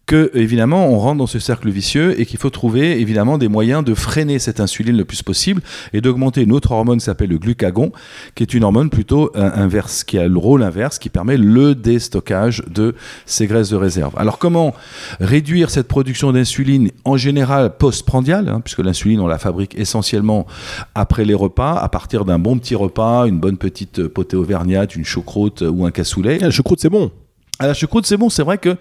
que 0.07 0.31
évidemment 0.33 0.87
on 0.87 0.97
rentre 0.97 1.17
dans 1.17 1.27
ce 1.27 1.37
cercle 1.37 1.69
vicieux 1.69 2.19
et 2.19 2.25
qu'il 2.25 2.39
faut 2.39 2.49
trouver 2.49 2.99
évidemment 2.99 3.37
des 3.37 3.49
moyens 3.49 3.83
de 3.83 3.93
freiner 3.93 4.39
cette 4.39 4.59
insuline 4.61 4.97
le 4.97 5.05
plus 5.05 5.21
possible 5.21 5.61
et 5.93 6.01
d'augmenter 6.01 6.41
une 6.41 6.53
autre 6.53 6.71
hormone 6.71 6.97
qui 6.97 7.05
s'appelle 7.05 7.29
le 7.29 7.37
glucagon, 7.37 7.91
qui 8.33 8.41
est 8.41 8.53
une 8.53 8.63
hormone 8.63 8.89
plutôt 8.89 9.31
euh, 9.35 9.51
inverse, 9.53 10.05
qui 10.05 10.17
a 10.17 10.27
le 10.27 10.37
rôle 10.37 10.63
inverse, 10.63 10.97
qui 10.97 11.09
permet 11.09 11.35
le 11.35 11.75
déstockage 11.75 12.63
de 12.67 12.95
ces 13.25 13.47
graisses 13.47 13.69
de 13.69 13.75
réserve. 13.75 14.13
Alors 14.17 14.39
comment 14.39 14.73
réduire 15.19 15.69
cette 15.69 15.89
production 15.89 16.31
d'insuline 16.31 16.89
en 17.03 17.17
général 17.17 17.75
postprandiale, 17.77 18.47
hein, 18.47 18.61
puisque 18.61 18.79
l'insuline 18.79 19.19
on 19.19 19.27
la 19.27 19.37
fabrique 19.37 19.77
essentiellement 19.77 20.47
après 20.95 21.25
les 21.25 21.33
repas, 21.33 21.73
à 21.73 21.89
partir 21.89 22.23
d'un 22.23 22.39
bon 22.39 22.57
petit 22.57 22.75
repas, 22.75 23.27
une 23.27 23.39
bonne 23.39 23.57
petite 23.57 24.07
potée 24.07 24.37
auvergnate, 24.37 24.95
une 24.95 25.05
choucroute 25.05 25.61
ou 25.67 25.85
un 25.85 25.91
cassoulet? 25.91 26.39
Le 26.39 26.49
choucroute 26.49 26.79
c'est 26.79 26.89
bon. 26.89 27.11
À 27.59 27.65
la 27.65 27.73
choucroute, 27.73 28.05
c'est 28.05 28.17
bon, 28.17 28.29
c'est 28.29 28.43
vrai 28.43 28.59
qu'il 28.59 28.77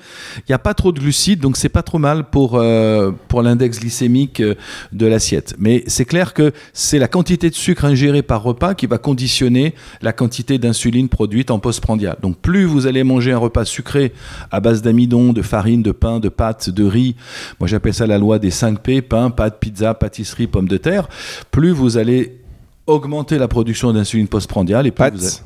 n'y 0.51 0.55
a 0.55 0.59
pas 0.59 0.75
trop 0.75 0.93
de 0.93 1.01
glucides, 1.01 1.41
donc 1.41 1.57
c'est 1.57 1.71
pas 1.71 1.83
trop 1.83 1.99
mal 1.99 2.25
pour, 2.25 2.57
euh, 2.57 3.11
pour 3.29 3.41
l'index 3.41 3.81
glycémique 3.81 4.41
euh, 4.41 4.55
de 4.93 5.07
l'assiette. 5.07 5.55
Mais 5.59 5.83
c'est 5.87 6.05
clair 6.05 6.35
que 6.35 6.53
c'est 6.75 6.99
la 6.99 7.09
quantité 7.09 7.49
de 7.49 7.55
sucre 7.55 7.87
ingérée 7.87 8.21
par 8.21 8.43
repas 8.43 8.75
qui 8.75 8.87
va 8.87 8.99
conditionner 8.99 9.75
la 10.03 10.13
quantité 10.13 10.59
d'insuline 10.59 11.09
produite 11.09 11.51
en 11.51 11.59
postprandial. 11.59 12.19
Donc 12.21 12.37
plus 12.37 12.67
vous 12.67 12.87
allez 12.87 13.03
manger 13.03 13.33
un 13.33 13.39
repas 13.39 13.65
sucré 13.65 14.13
à 14.51 14.61
base 14.61 14.83
d'amidon, 14.83 15.33
de 15.33 15.41
farine, 15.41 15.83
de 15.83 15.93
pain, 15.93 16.21
de 16.21 16.29
pâtes, 16.29 16.69
de 16.69 16.85
riz, 16.85 17.17
moi 17.59 17.69
j'appelle 17.69 17.95
ça 17.95 18.07
la 18.07 18.19
loi 18.19 18.39
des 18.39 18.51
5 18.51 18.81
P, 18.81 19.01
pain, 19.01 19.31
pâtes, 19.31 19.59
pizza, 19.59 19.95
pâtisserie, 19.95 20.49
pommes 20.49 20.69
de 20.69 20.77
terre, 20.77 21.09
plus 21.51 21.71
vous 21.71 21.97
allez 21.97 22.43
augmenter 22.87 23.39
la 23.39 23.49
production 23.49 23.95
d'insuline 23.95 24.29
postprandiale 24.29 24.87
et 24.87 24.91
plus 24.91 25.05
vous 25.05 25.11
Pâtes, 25.11 25.45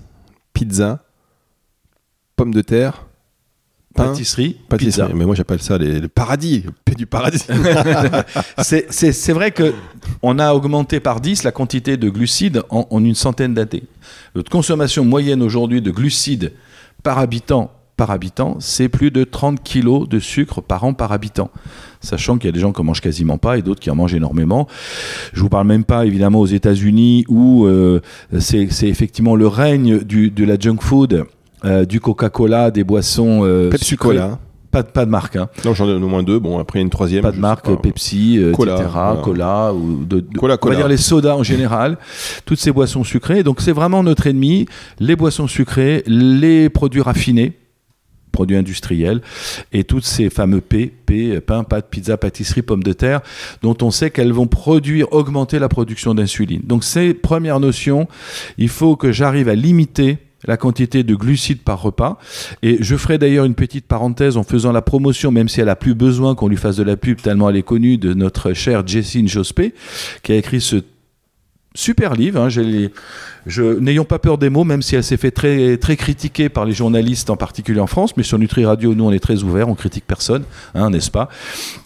pizza, 0.52 1.04
pommes 2.34 2.52
de 2.52 2.62
terre, 2.62 3.06
pâtisserie, 3.94 4.56
pâtisserie. 4.68 5.06
pizza. 5.08 5.18
Mais 5.18 5.24
moi 5.26 5.34
j'appelle 5.34 5.60
ça 5.60 5.76
les- 5.78 6.00
le 6.00 6.08
paradis, 6.08 6.64
du 6.96 7.06
paradis. 7.06 7.44
C'est- 8.62 9.32
vrai 9.32 9.50
que 9.50 9.72
on 10.22 10.38
a 10.38 10.52
augmenté 10.54 11.00
par 11.00 11.20
10 11.20 11.42
la 11.44 11.52
quantité 11.52 11.96
de 11.96 12.08
glucides 12.08 12.62
en, 12.70 12.86
en 12.90 13.04
une 13.04 13.14
centaine 13.14 13.54
d'années. 13.54 13.84
Notre 14.34 14.50
consommation 14.50 15.04
moyenne 15.04 15.42
aujourd'hui 15.42 15.80
de 15.82 15.90
glucides 15.90 16.52
par 17.02 17.18
habitant 17.18 17.72
par 17.96 18.10
habitant, 18.12 18.56
c'est 18.60 18.88
plus 18.88 19.10
de 19.10 19.24
30 19.24 19.62
kilos 19.62 20.08
de 20.08 20.20
sucre 20.20 20.62
par 20.62 20.84
an 20.84 20.94
par 20.94 21.12
habitant. 21.12 21.50
Sachant 22.00 22.38
qu'il 22.38 22.46
y 22.46 22.48
a 22.48 22.52
des 22.52 22.58
gens 22.60 22.72
qui 22.72 22.80
en 22.80 22.84
mangent 22.84 23.02
quasiment 23.02 23.36
pas 23.36 23.58
et 23.58 23.62
d'autres 23.62 23.80
qui 23.80 23.90
en 23.90 23.94
mangent 23.94 24.14
énormément. 24.14 24.66
Je 25.34 25.40
vous 25.42 25.50
parle 25.50 25.66
même 25.66 25.84
pas 25.84 26.06
évidemment 26.06 26.40
aux 26.40 26.46
États-Unis 26.46 27.26
où 27.28 27.66
euh, 27.66 28.00
c'est 28.38 28.68
c'est 28.70 28.88
effectivement 28.88 29.36
le 29.36 29.46
règne 29.46 29.98
du, 29.98 30.30
de 30.30 30.44
la 30.46 30.58
junk 30.58 30.78
food, 30.80 31.26
euh, 31.64 31.84
du 31.84 32.00
Coca-Cola, 32.00 32.70
des 32.70 32.84
boissons 32.84 33.40
euh, 33.44 33.70
Pepsi 33.70 33.84
sucrées. 33.84 34.08
Cola. 34.08 34.38
Pas, 34.70 34.84
de- 34.84 34.88
pas 34.88 35.04
de 35.04 35.10
marque, 35.10 35.34
hein. 35.34 35.48
Non, 35.64 35.74
j'en 35.74 35.88
ai 35.88 35.92
au 35.94 35.98
moins 35.98 36.22
deux. 36.22 36.38
Bon, 36.38 36.60
après 36.60 36.78
il 36.78 36.82
y 36.82 36.84
a 36.84 36.84
une 36.84 36.90
troisième. 36.90 37.22
Pas 37.22 37.32
de 37.32 37.38
marque 37.38 37.66
pas. 37.66 37.76
Pepsi, 37.76 38.38
euh, 38.38 38.52
Cola, 38.52 38.74
etc., 38.76 38.88
voilà. 38.92 39.20
cola 39.22 39.74
ou 39.74 40.04
de, 40.04 40.20
de- 40.20 40.38
Cola, 40.38 40.54
on 40.54 40.56
cola. 40.58 40.74
va 40.76 40.80
dire 40.82 40.88
les 40.88 40.96
sodas 40.96 41.34
en 41.34 41.42
général, 41.42 41.98
toutes 42.44 42.60
ces 42.60 42.70
boissons 42.70 43.02
sucrées. 43.02 43.42
Donc 43.42 43.60
c'est 43.62 43.72
vraiment 43.72 44.04
notre 44.04 44.28
ennemi, 44.28 44.66
les 45.00 45.16
boissons 45.16 45.48
sucrées, 45.48 46.04
les 46.06 46.68
produits 46.68 47.00
raffinés, 47.00 47.54
produits 48.30 48.56
industriels 48.56 49.22
et 49.72 49.82
toutes 49.82 50.04
ces 50.04 50.30
fameux 50.30 50.60
P, 50.60 50.86
P, 51.04 51.40
pain, 51.40 51.64
pâte, 51.64 51.88
pizza, 51.90 52.16
pâtisserie, 52.16 52.62
pommes 52.62 52.84
de 52.84 52.92
terre, 52.92 53.22
dont 53.62 53.76
on 53.82 53.90
sait 53.90 54.10
qu'elles 54.10 54.32
vont 54.32 54.46
produire, 54.46 55.12
augmenter 55.12 55.58
la 55.58 55.68
production 55.68 56.14
d'insuline. 56.14 56.60
Donc 56.62 56.84
c'est 56.84 57.12
première 57.12 57.58
notion, 57.58 58.06
il 58.56 58.68
faut 58.68 58.94
que 58.94 59.10
j'arrive 59.10 59.48
à 59.48 59.56
limiter 59.56 60.18
la 60.44 60.56
quantité 60.56 61.02
de 61.02 61.14
glucides 61.14 61.62
par 61.62 61.82
repas. 61.82 62.18
Et 62.62 62.78
je 62.80 62.96
ferai 62.96 63.18
d'ailleurs 63.18 63.44
une 63.44 63.54
petite 63.54 63.86
parenthèse 63.86 64.36
en 64.36 64.42
faisant 64.42 64.72
la 64.72 64.82
promotion, 64.82 65.30
même 65.30 65.48
si 65.48 65.60
elle 65.60 65.68
a 65.68 65.76
plus 65.76 65.94
besoin 65.94 66.34
qu'on 66.34 66.48
lui 66.48 66.56
fasse 66.56 66.76
de 66.76 66.82
la 66.82 66.96
pub, 66.96 67.20
tellement 67.20 67.50
elle 67.50 67.56
est 67.56 67.62
connue, 67.62 67.98
de 67.98 68.14
notre 68.14 68.52
chère 68.52 68.86
Jessine 68.86 69.28
Jospé, 69.28 69.74
qui 70.22 70.32
a 70.32 70.36
écrit 70.36 70.60
ce 70.60 70.76
super 71.74 72.14
livre. 72.14 72.40
hein, 72.40 72.48
je 72.48 73.78
N'ayons 73.78 74.04
pas 74.04 74.18
peur 74.18 74.38
des 74.38 74.50
mots, 74.50 74.64
même 74.64 74.82
si 74.82 74.96
elle 74.96 75.04
s'est 75.04 75.16
fait 75.16 75.30
très, 75.30 75.76
très 75.76 75.96
critiquer 75.96 76.48
par 76.48 76.64
les 76.64 76.72
journalistes, 76.72 77.30
en 77.30 77.36
particulier 77.36 77.80
en 77.80 77.86
France, 77.86 78.16
mais 78.16 78.22
sur 78.22 78.38
Nutri 78.38 78.64
Radio, 78.64 78.94
nous, 78.94 79.04
on 79.04 79.12
est 79.12 79.20
très 79.20 79.42
ouverts, 79.42 79.68
on 79.68 79.74
critique 79.74 80.04
personne, 80.06 80.42
hein, 80.74 80.90
n'est-ce 80.90 81.10
pas? 81.10 81.28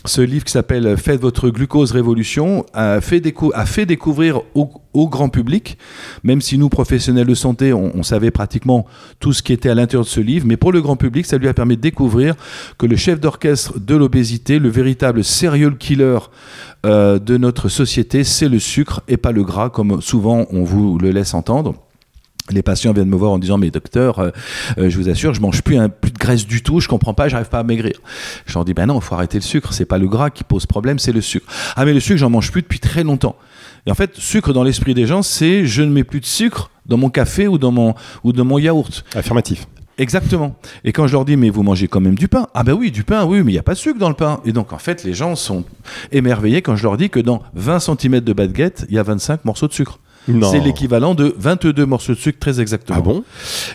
Ce 0.05 0.21
livre 0.21 0.45
qui 0.45 0.53
s'appelle 0.53 0.97
Faites 0.97 1.21
votre 1.21 1.50
glucose 1.50 1.93
révolution 1.93 2.67
a 2.73 3.00
fait, 3.00 3.21
découvrir 3.21 4.41
au, 4.55 4.71
au 4.95 5.09
grand 5.09 5.29
public, 5.29 5.79
même 6.23 6.41
si 6.41 6.59
nous, 6.59 6.69
professionnels 6.69 7.26
de 7.26 7.35
santé, 7.35 7.73
on, 7.73 7.93
on 7.95 8.03
savait 8.03 8.31
pratiquement 8.31 8.87
tout 9.21 9.33
ce 9.33 9.43
qui 9.43 9.53
était 9.53 9.69
à 9.69 9.75
l'intérieur 9.75 10.05
de 10.05 10.11
ce 10.11 10.21
livre, 10.21 10.47
mais 10.47 10.57
pour 10.57 10.73
le 10.73 10.83
grand 10.83 10.97
public, 10.97 11.26
ça 11.26 11.38
lui 11.38 11.49
a 11.49 11.55
permis 11.55 11.76
de 11.76 11.83
découvrir 11.83 12.35
que 12.79 12.87
le 12.87 12.97
chef 12.97 13.21
d'orchestre 13.21 13.79
de 13.79 13.95
l'obésité, 13.95 14.59
le 14.59 14.71
véritable 14.71 15.23
serial 15.23 15.76
killer 15.76 16.19
euh, 16.85 17.19
de 17.19 17.37
notre 17.37 17.69
société, 17.69 18.25
c'est 18.25 18.49
le 18.49 18.59
sucre 18.59 19.03
et 19.09 19.17
pas 19.17 19.33
le 19.33 19.43
gras, 19.43 19.71
comme 19.71 20.00
souvent 20.00 20.47
on 20.50 20.64
vous 20.64 20.99
le 20.99 21.11
laisse 21.11 21.35
entendre. 21.35 21.75
Les 22.50 22.62
patients 22.62 22.93
viennent 22.93 23.09
me 23.09 23.17
voir 23.17 23.33
en 23.33 23.38
disant 23.38 23.57
mais 23.57 23.71
docteur, 23.71 24.19
euh, 24.19 24.31
euh, 24.76 24.91
je 24.91 24.99
vous 24.99 25.09
assure, 25.09 25.33
je 25.33 25.41
mange 25.41 25.62
plus, 25.62 25.79
un, 25.79 25.88
plus 25.88 26.11
de 26.11 26.19
graisse 26.19 26.47
du 26.47 26.62
tout, 26.62 26.79
je 26.81 26.88
comprends 26.88 27.14
pas, 27.14 27.29
j'arrive 27.29 27.49
pas 27.49 27.61
à 27.61 27.62
maigrir. 27.62 27.95
Je 28.45 28.53
leur 28.53 28.67
dis 28.67 28.75
ben 28.75 28.85
non, 28.85 29.00
faut 29.00 29.14
arrêter 29.14 29.38
le 29.38 29.43
sucre, 29.43 29.73
c'est 29.73 29.87
pas 29.87 29.97
le 29.97 30.09
gras 30.09 30.29
qui 30.29 30.45
pose 30.45 30.67
problème, 30.67 30.99
c'est 30.99 31.12
le 31.12 31.23
sucre. 31.23 31.47
Ah 31.75 31.87
mais 31.87 31.95
le 31.95 32.00
sucre, 32.00 32.19
j'en 32.19 32.29
mange 32.29 32.53
plus 32.53 32.61
depuis 32.61 32.81
très 32.81 33.03
longtemps. 33.03 33.37
Et 33.87 33.91
en 33.91 33.95
fait, 33.95 34.17
sucre 34.17 34.53
dans 34.53 34.62
l'esprit 34.62 34.93
des 34.93 35.07
gens, 35.07 35.23
c'est 35.23 35.64
je 35.64 35.83
ne 35.83 35.91
mets 35.91 36.05
plus 36.05 36.21
de 36.21 36.26
sucre 36.26 36.71
dans 36.85 36.99
mon 36.99 37.09
café 37.09 37.49
ou 37.49 37.57
dans 37.57 37.73
mon 37.73 37.95
ou 38.25 38.35
dans 38.35 38.45
mon 38.45 38.59
yaourt. 38.59 39.05
Affirmatif. 39.14 39.67
Exactement. 39.99 40.57
Et 40.85 40.93
quand 40.93 41.07
je 41.07 41.13
leur 41.13 41.25
dis, 41.25 41.37
mais 41.37 41.51
vous 41.51 41.63
mangez 41.63 41.89
quand 41.89 42.01
même 42.01 42.17
du 42.17 42.29
pain? 42.29 42.49
Ah 42.55 42.63
ben 42.65 42.73
oui, 42.73 42.91
du 42.91 43.05
pain, 43.05 43.25
oui, 43.25 43.43
mais 43.43 43.53
il 43.53 43.55
n'y 43.55 43.59
a 43.59 43.63
pas 43.63 43.75
de 43.75 43.79
sucre 43.79 43.99
dans 43.99 44.09
le 44.09 44.15
pain. 44.15 44.41
Et 44.45 44.53
donc, 44.53 44.73
en 44.73 44.79
fait, 44.79 45.05
les 45.05 45.15
gens 45.15 45.37
sont 45.37 45.65
émerveillés 46.13 46.63
quand 46.63 46.77
je 46.77 46.83
leur 46.83 46.97
dis 46.97 47.11
que 47.11 47.21
dans 47.21 47.43
20 47.55 47.79
cm 47.81 48.21
de 48.21 48.33
baguette, 48.33 48.87
il 48.89 48.97
y 48.97 48.99
a 48.99 49.03
25 49.03 49.45
morceaux 49.45 49.69
de 49.69 49.73
sucre. 49.73 49.99
C'est 50.51 50.61
l'équivalent 50.61 51.15
de 51.15 51.35
22 51.39 51.85
morceaux 51.85 52.15
de 52.15 52.19
sucre, 52.19 52.39
très 52.39 52.59
exactement. 52.61 52.99
Ah 52.99 53.03
bon? 53.03 53.25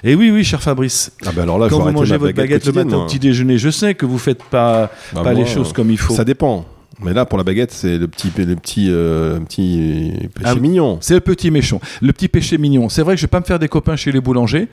Et 0.03 0.15
oui, 0.15 0.31
oui, 0.31 0.43
cher 0.43 0.61
Fabrice. 0.63 1.11
Ah 1.23 1.29
bah 1.31 1.43
alors 1.43 1.59
là, 1.59 1.67
quand 1.69 1.79
vous 1.79 1.91
mangez 1.91 2.13
ma 2.13 2.17
votre 2.17 2.33
baguette 2.35 2.65
le 2.65 2.71
matin 2.71 2.95
au 2.95 2.97
moi. 2.99 3.05
petit 3.07 3.19
déjeuner, 3.19 3.59
je 3.59 3.69
sais 3.69 3.93
que 3.93 4.07
vous 4.07 4.17
faites 4.17 4.43
pas, 4.43 4.89
Bah, 5.13 5.21
pas 5.21 5.31
moi, 5.31 5.33
les 5.33 5.45
choses 5.45 5.73
comme 5.73 5.91
il 5.91 5.97
faut. 5.97 6.15
Ça 6.15 6.23
dépend. 6.23 6.65
Mais 7.01 7.13
là, 7.13 7.25
pour 7.25 7.37
la 7.37 7.43
baguette, 7.43 7.71
c'est 7.71 7.97
le 7.97 8.07
petit, 8.07 8.31
le 8.37 8.55
petit, 8.55 8.87
euh, 8.89 9.39
petit 9.39 10.11
péché 10.35 10.49
Ah, 10.49 10.55
mignon. 10.55 10.97
C'est 11.01 11.13
le 11.13 11.19
petit 11.21 11.49
méchant, 11.49 11.79
le 12.01 12.11
petit 12.11 12.27
péché 12.27 12.57
mignon. 12.57 12.89
C'est 12.89 13.03
vrai 13.03 13.15
que 13.15 13.21
je 13.21 13.25
vais 13.25 13.29
pas 13.29 13.39
me 13.39 13.45
faire 13.45 13.59
des 13.59 13.69
copains 13.69 13.95
chez 13.95 14.11
les 14.11 14.19
boulangers. 14.19 14.67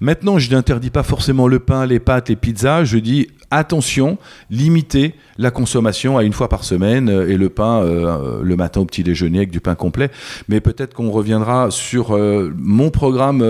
Maintenant, 0.00 0.38
je 0.38 0.50
n'interdis 0.50 0.90
pas 0.90 1.02
forcément 1.04 1.46
le 1.46 1.58
pain, 1.60 1.86
les 1.86 2.00
pâtes, 2.00 2.28
les 2.28 2.36
pizzas. 2.36 2.84
Je 2.84 2.98
dis 2.98 3.28
attention, 3.52 4.18
limitez 4.50 5.14
la 5.38 5.50
consommation 5.50 6.18
à 6.18 6.24
une 6.24 6.32
fois 6.32 6.48
par 6.48 6.64
semaine 6.64 7.08
euh, 7.08 7.28
et 7.28 7.36
le 7.36 7.48
pain 7.48 7.82
euh, 7.82 8.40
le 8.42 8.56
matin 8.56 8.80
au 8.80 8.84
petit 8.84 9.02
déjeuner 9.02 9.38
avec 9.38 9.50
du 9.50 9.60
pain 9.60 9.74
complet. 9.74 10.10
Mais 10.48 10.60
peut-être 10.60 10.92
qu'on 10.94 11.10
reviendra 11.10 11.70
sur 11.70 12.16
euh, 12.16 12.52
mon 12.58 12.90
programme 12.90 13.44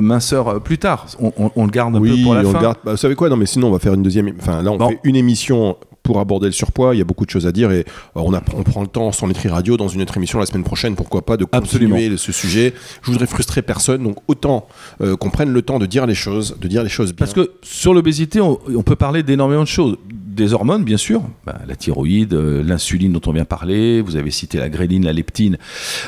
minceur 0.00 0.60
plus 0.62 0.78
tard. 0.78 1.06
On, 1.20 1.32
on- 1.38 1.50
on 1.56 1.64
le 1.64 1.70
garde 1.70 1.96
un 1.96 2.00
oui, 2.00 2.16
peu 2.18 2.22
pour 2.22 2.34
la 2.34 2.40
on 2.42 2.52
fin. 2.52 2.58
le 2.58 2.62
garde. 2.62 2.78
Bah, 2.84 2.90
vous 2.92 2.96
savez 2.96 3.14
quoi? 3.14 3.28
Non, 3.28 3.36
mais 3.36 3.46
sinon, 3.46 3.68
on 3.68 3.72
va 3.72 3.78
faire 3.78 3.94
une 3.94 4.02
deuxième. 4.02 4.30
Enfin, 4.38 4.62
là, 4.62 4.70
on 4.72 4.76
Bon. 4.76 4.88
fait 4.90 5.00
une 5.04 5.16
émission 5.16 5.76
pour 6.02 6.18
aborder 6.20 6.46
le 6.46 6.52
surpoids. 6.52 6.94
Il 6.94 6.98
y 6.98 7.00
a 7.00 7.04
beaucoup 7.04 7.24
de 7.24 7.30
choses 7.30 7.46
à 7.46 7.52
dire 7.52 7.70
et 7.70 7.80
euh, 7.80 7.84
on, 8.14 8.34
a- 8.34 8.42
on 8.56 8.62
prend 8.62 8.80
le 8.82 8.88
temps 8.88 9.12
sur 9.12 9.26
Nutri 9.26 9.48
Radio 9.48 9.76
dans 9.76 9.88
une 9.88 10.02
autre 10.02 10.16
émission 10.16 10.38
la 10.38 10.46
semaine 10.46 10.64
prochaine. 10.64 10.94
Pourquoi 10.96 11.22
pas 11.24 11.36
de 11.36 11.44
continuer 11.44 11.62
Absolument. 11.96 12.16
ce 12.18 12.32
sujet 12.32 12.74
Je 13.02 13.10
voudrais 13.10 13.26
frustrer 13.26 13.62
personne, 13.62 14.02
donc 14.02 14.16
autant 14.28 14.66
euh, 15.00 15.16
qu'on 15.16 15.30
prenne 15.30 15.50
le 15.52 15.62
temps 15.62 15.78
de 15.78 15.86
dire 15.86 16.06
les 16.06 16.14
choses, 16.14 16.56
de 16.60 16.68
dire 16.68 16.82
les 16.82 16.88
choses 16.88 17.12
bien. 17.12 17.24
Parce 17.26 17.34
que 17.34 17.52
sur 17.62 17.94
l'obésité, 17.94 18.40
on, 18.40 18.58
on 18.74 18.82
peut 18.82 18.96
parler 18.96 19.22
d'énormément 19.22 19.62
de 19.62 19.68
choses. 19.68 19.96
Des 20.32 20.54
hormones, 20.54 20.82
bien 20.82 20.96
sûr, 20.96 21.22
Bah, 21.44 21.58
la 21.68 21.76
thyroïde, 21.76 22.32
euh, 22.32 22.62
l'insuline 22.62 23.12
dont 23.12 23.20
on 23.26 23.32
vient 23.32 23.44
parler, 23.44 24.00
vous 24.00 24.16
avez 24.16 24.30
cité 24.30 24.56
la 24.56 24.70
gréline, 24.70 25.04
la 25.04 25.12
leptine, 25.12 25.58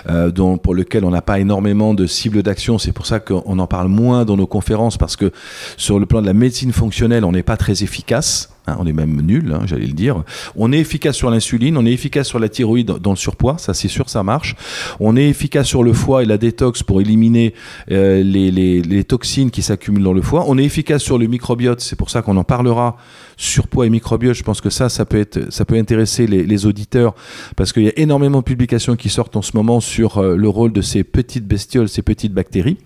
euh, 0.09 0.31
dont, 0.31 0.57
pour 0.57 0.75
lequel 0.75 1.04
on 1.04 1.11
n'a 1.11 1.21
pas 1.21 1.40
énormément 1.40 1.93
de 1.93 2.07
cibles 2.07 2.43
d'action. 2.43 2.78
C'est 2.78 2.93
pour 2.93 3.04
ça 3.04 3.21
qu'on 3.21 3.59
en 3.59 3.66
parle 3.66 3.88
moins 3.88 4.25
dans 4.25 4.38
nos 4.38 4.47
conférences, 4.47 4.97
parce 4.97 5.16
que 5.16 5.31
sur 5.76 5.99
le 5.99 6.07
plan 6.07 6.23
de 6.23 6.26
la 6.26 6.33
médecine 6.33 6.73
fonctionnelle, 6.73 7.23
on 7.26 7.33
n'est 7.33 7.43
pas 7.43 7.59
très 7.59 7.83
efficace. 7.83 8.49
hein, 8.66 8.76
on 8.78 8.87
est 8.87 8.95
même 8.95 9.21
nul, 9.21 9.52
hein, 9.52 9.64
j'allais 9.66 9.87
le 9.87 9.93
dire. 9.93 10.25
On 10.57 10.73
est 10.73 10.78
efficace 10.78 11.16
sur 11.16 11.28
l'insuline, 11.28 11.76
on 11.76 11.85
est 11.85 11.93
efficace 11.93 12.26
sur 12.26 12.38
la 12.38 12.49
thyroïde 12.49 12.93
dans 13.02 13.11
le 13.11 13.16
surpoids, 13.16 13.59
ça 13.59 13.75
c'est 13.75 13.88
sûr, 13.88 14.09
ça 14.09 14.23
marche. 14.23 14.57
On 15.00 15.19
est 15.19 15.28
efficace 15.28 15.66
sur 15.66 15.83
le 15.83 15.93
foie 15.93 16.23
et 16.23 16.26
la 16.26 16.38
détox 16.38 16.83
pour 16.83 17.02
éliminer 17.02 17.52
euh, 17.90 18.23
les, 18.23 19.04
toxines 19.04 19.50
qui 19.50 19.61
s'accumulent 19.61 20.02
dans 20.04 20.14
le 20.14 20.23
foie. 20.23 20.45
On 20.47 20.57
est 20.57 20.64
efficace 20.64 21.02
sur 21.02 21.19
le 21.19 21.26
microbiote, 21.26 21.83
c'est 21.83 21.97
pour 21.97 22.09
ça 22.09 22.23
qu'on 22.23 22.38
en 22.38 22.45
parlera. 22.45 22.97
Surpoids 23.37 23.87
et 23.87 23.91
microbiote, 23.91 24.35
je 24.35 24.43
pense 24.43 24.61
que 24.61 24.71
ça, 24.71 24.88
ça 24.88 25.05
peut, 25.05 25.19
être, 25.19 25.53
ça 25.53 25.64
peut 25.64 25.76
intéresser 25.76 26.26
les, 26.26 26.67
auditeurs 26.67 27.14
parce 27.57 27.73
qu'il 27.73 27.83
y 27.83 27.88
a 27.88 27.99
énormément 27.99 28.38
de 28.38 28.45
publications 28.45 28.97
qui 28.97 29.09
sortent 29.09 29.37
en 29.37 29.43
ce 29.43 29.57
moment 29.57 29.81
sur 29.81 30.19
euh, 30.19 30.37
le 30.37 30.49
rôle 30.49 30.73
de 30.73 30.81
ces 30.81 31.05
petites 31.05 31.47
bestioles, 31.47 31.88
ces 31.88 32.03
petites 32.03 32.33
bactéries. 32.33 32.79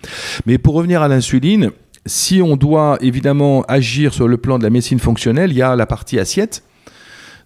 Mais 0.45 0.57
pour 0.57 0.73
revenir 0.73 1.01
à 1.01 1.07
l'insuline, 1.07 1.71
si 2.05 2.41
on 2.41 2.57
doit 2.57 2.97
évidemment 3.01 3.61
agir 3.67 4.13
sur 4.13 4.27
le 4.27 4.37
plan 4.37 4.57
de 4.57 4.63
la 4.63 4.69
médecine 4.69 4.99
fonctionnelle, 4.99 5.51
il 5.51 5.57
y 5.57 5.61
a 5.61 5.75
la 5.75 5.85
partie 5.85 6.19
assiette. 6.19 6.63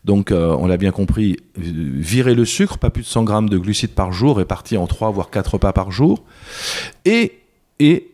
Donc, 0.06 0.32
euh, 0.32 0.56
on 0.60 0.68
l'a 0.68 0.78
bien 0.78 0.92
compris, 0.92 1.38
euh, 1.58 1.62
virer 1.62 2.36
le 2.36 2.46
sucre, 2.46 2.78
pas 2.78 2.90
plus 2.90 3.04
de 3.04 3.08
100 3.08 3.24
grammes 3.24 3.50
de 3.50 3.58
glucides 3.58 3.94
par 3.94 4.12
jour, 4.12 4.38
répartis 4.38 4.78
en 4.78 4.88
3 4.88 5.12
voire 5.12 5.30
4 5.30 5.54
repas 5.54 5.74
par 5.74 5.92
jour. 5.92 6.24
Et, 7.06 7.40
et 7.80 8.13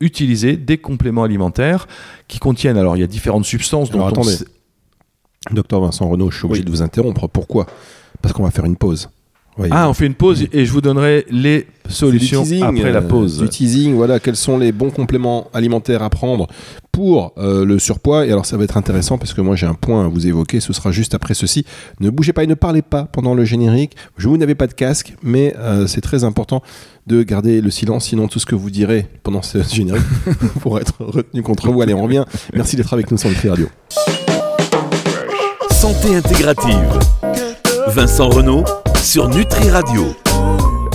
utiliser 0.00 0.56
des 0.56 0.78
compléments 0.78 1.24
alimentaires 1.24 1.86
qui 2.28 2.38
contiennent, 2.38 2.76
alors 2.78 2.96
il 2.96 3.00
y 3.00 3.04
a 3.04 3.06
différentes 3.08 3.44
substances. 3.44 3.90
Alors, 3.92 4.12
dont 4.12 4.20
on 4.20 4.22
attendez. 4.22 4.44
Docteur 5.50 5.80
Vincent 5.80 6.08
Renaud, 6.08 6.30
je 6.30 6.36
suis 6.38 6.46
obligé 6.46 6.60
Oui. 6.60 6.66
de 6.66 6.70
vous 6.70 6.82
interrompre. 6.82 7.28
Pourquoi? 7.28 7.66
Parce 8.20 8.34
qu'on 8.34 8.42
va 8.42 8.50
faire 8.50 8.64
une 8.64 8.76
pause. 8.76 9.08
Ah, 9.70 9.88
on 9.88 9.92
fait 9.92 10.06
une 10.06 10.14
pause 10.14 10.46
et 10.52 10.64
je 10.66 10.72
vous 10.72 10.80
donnerai 10.80 11.26
les 11.30 11.66
solutions 11.88 12.42
teasing, 12.42 12.62
après 12.62 12.92
la 12.92 13.00
euh, 13.00 13.08
pause. 13.08 13.38
Du 13.38 13.48
teasing, 13.48 13.94
voilà, 13.94 14.20
quels 14.20 14.36
sont 14.36 14.56
les 14.56 14.70
bons 14.70 14.90
compléments 14.90 15.48
alimentaires 15.52 16.02
à 16.02 16.10
prendre 16.10 16.46
pour 16.98 17.32
euh, 17.38 17.64
le 17.64 17.78
surpoids. 17.78 18.26
Et 18.26 18.32
alors 18.32 18.44
ça 18.44 18.56
va 18.56 18.64
être 18.64 18.76
intéressant 18.76 19.18
parce 19.18 19.32
que 19.32 19.40
moi 19.40 19.54
j'ai 19.54 19.66
un 19.66 19.74
point 19.74 20.06
à 20.06 20.08
vous 20.08 20.26
évoquer, 20.26 20.58
ce 20.58 20.72
sera 20.72 20.90
juste 20.90 21.14
après 21.14 21.32
ceci. 21.32 21.64
Ne 22.00 22.10
bougez 22.10 22.32
pas 22.32 22.42
et 22.42 22.48
ne 22.48 22.54
parlez 22.54 22.82
pas 22.82 23.04
pendant 23.04 23.34
le 23.34 23.44
générique. 23.44 23.92
Je 24.16 24.28
vous 24.28 24.36
n'avez 24.36 24.56
pas 24.56 24.66
de 24.66 24.72
casque, 24.72 25.14
mais 25.22 25.54
euh, 25.58 25.86
c'est 25.86 26.00
très 26.00 26.24
important 26.24 26.60
de 27.06 27.22
garder 27.22 27.60
le 27.60 27.70
silence, 27.70 28.06
sinon 28.06 28.26
tout 28.26 28.40
ce 28.40 28.46
que 28.46 28.56
vous 28.56 28.70
direz 28.70 29.06
pendant 29.22 29.42
ce 29.42 29.62
générique 29.72 30.02
pourra 30.60 30.80
être 30.80 31.04
retenu 31.04 31.40
contre 31.44 31.70
vous. 31.70 31.80
Allez, 31.82 31.94
on 31.94 32.02
revient. 32.02 32.24
Merci 32.52 32.74
d'être 32.74 32.92
avec 32.92 33.12
nous 33.12 33.16
sur 33.16 33.28
le 33.28 33.48
Radio. 33.48 33.68
Santé 35.70 36.16
intégrative. 36.16 36.98
Vincent 37.86 38.28
Renault 38.28 38.64
sur 39.00 39.28
Nutri 39.28 39.70
Radio. 39.70 40.16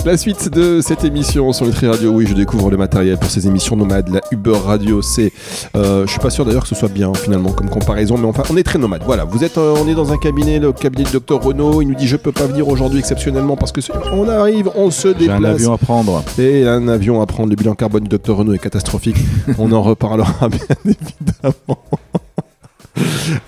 La 0.04 0.18
suite 0.18 0.50
de 0.50 0.82
cette 0.82 1.02
émission 1.02 1.50
sur 1.54 1.64
Nutri 1.64 1.88
Radio, 1.88 2.10
oui, 2.10 2.26
je 2.26 2.34
découvre 2.34 2.70
le 2.70 2.76
matériel 2.76 3.16
pour 3.16 3.30
ces 3.30 3.46
émissions 3.46 3.74
nomades. 3.74 4.10
La 4.10 4.20
Uber 4.32 4.58
Radio, 4.62 5.00
c'est. 5.00 5.32
Euh, 5.74 6.04
je 6.04 6.10
suis 6.10 6.20
pas 6.20 6.28
sûr 6.28 6.44
d'ailleurs 6.44 6.64
que 6.64 6.68
ce 6.68 6.74
soit 6.74 6.90
bien 6.90 7.14
finalement 7.14 7.52
comme 7.52 7.70
comparaison, 7.70 8.18
mais 8.18 8.26
enfin, 8.26 8.42
on 8.50 8.56
est 8.58 8.62
très 8.62 8.78
nomade. 8.78 9.02
Voilà, 9.06 9.24
vous 9.24 9.44
êtes, 9.44 9.56
euh, 9.56 9.74
on 9.82 9.88
est 9.88 9.94
dans 9.94 10.12
un 10.12 10.18
cabinet, 10.18 10.58
le 10.58 10.72
cabinet 10.74 11.04
du 11.04 11.12
docteur 11.12 11.42
Renault. 11.42 11.80
Il 11.80 11.88
nous 11.88 11.94
dit 11.94 12.06
Je 12.06 12.16
peux 12.16 12.32
pas 12.32 12.46
venir 12.46 12.68
aujourd'hui 12.68 12.98
exceptionnellement 12.98 13.56
parce 13.56 13.72
que 13.72 13.80
on 14.12 14.28
arrive, 14.28 14.68
on 14.74 14.90
se 14.90 15.08
déplace. 15.08 15.40
un 15.40 15.44
avion 15.44 15.72
à 15.72 15.78
prendre. 15.78 16.22
Et 16.38 16.68
un 16.68 16.86
avion 16.86 17.22
à 17.22 17.26
prendre. 17.26 17.48
Le 17.48 17.56
bilan 17.56 17.74
carbone 17.74 18.02
du 18.02 18.10
docteur 18.10 18.36
Renault 18.36 18.52
est 18.52 18.58
catastrophique. 18.58 19.16
On 19.58 19.72
en 19.72 19.82
reparlera 19.82 20.48
bien 20.48 20.76
évidemment. 20.84 21.78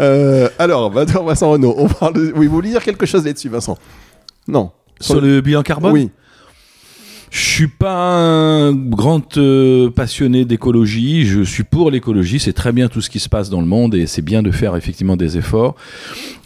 Euh, 0.01 0.49
alors, 0.59 0.91
Vincent 0.91 1.23
Vincent 1.23 1.51
Renault, 1.51 1.75
on 1.79 1.87
parle 1.87 2.15
de... 2.15 2.33
Oui, 2.35 2.49
vous 2.49 2.55
voulez 2.55 2.71
dire 2.71 2.83
quelque 2.83 3.07
chose 3.07 3.25
là-dessus, 3.25 3.49
Vincent? 3.49 3.79
Non. 4.49 4.73
Sur 4.99 5.21
le 5.21 5.41
bilan 5.41 5.63
carbone? 5.63 5.93
Oui. 5.93 6.11
Je 7.39 7.43
suis 7.51 7.69
pas 7.69 7.93
un 7.93 8.73
grand 8.73 9.37
euh, 9.37 9.91
passionné 9.91 10.47
d'écologie. 10.47 11.27
Je 11.27 11.43
suis 11.43 11.65
pour 11.65 11.91
l'écologie. 11.91 12.39
C'est 12.41 12.55
très 12.55 12.73
bien 12.73 12.89
tout 12.89 13.03
ce 13.03 13.11
qui 13.11 13.19
se 13.21 13.29
passe 13.29 13.51
dans 13.51 13.61
le 13.61 13.67
monde 13.67 13.95
et 13.95 14.07
c'est 14.07 14.23
bien 14.23 14.43
de 14.43 14.51
faire 14.51 14.75
effectivement 14.75 15.17
des 15.19 15.37
efforts. 15.37 15.75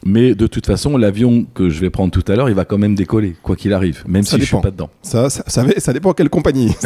Mais 0.05 0.35
de 0.35 0.49
toute 0.49 0.67
façon, 0.67 0.97
l'avion 0.97 1.47
que 1.55 1.71
je 1.71 1.79
vais 1.81 1.91
prendre 1.91 2.11
tout 2.11 2.25
à 2.27 2.35
l'heure, 2.35 2.49
il 2.49 2.57
va 2.57 2.65
quand 2.65 2.79
même 2.79 2.97
décoller, 2.97 3.37
quoi 3.43 3.55
qu'il 3.55 3.73
arrive, 3.73 4.03
même 4.09 4.25
Ça 4.25 4.31
si 4.37 4.37
je 4.43 4.47
dépend. 4.47 4.59
suis 4.59 4.63
pas 4.65 4.71
dedans. 4.73 4.91
Ça, 5.03 5.31
ça, 5.31 5.45
ça, 5.47 5.65
ça 5.79 5.93
dépend 5.93 6.13
quelle 6.13 6.29
compagnie. 6.31 6.73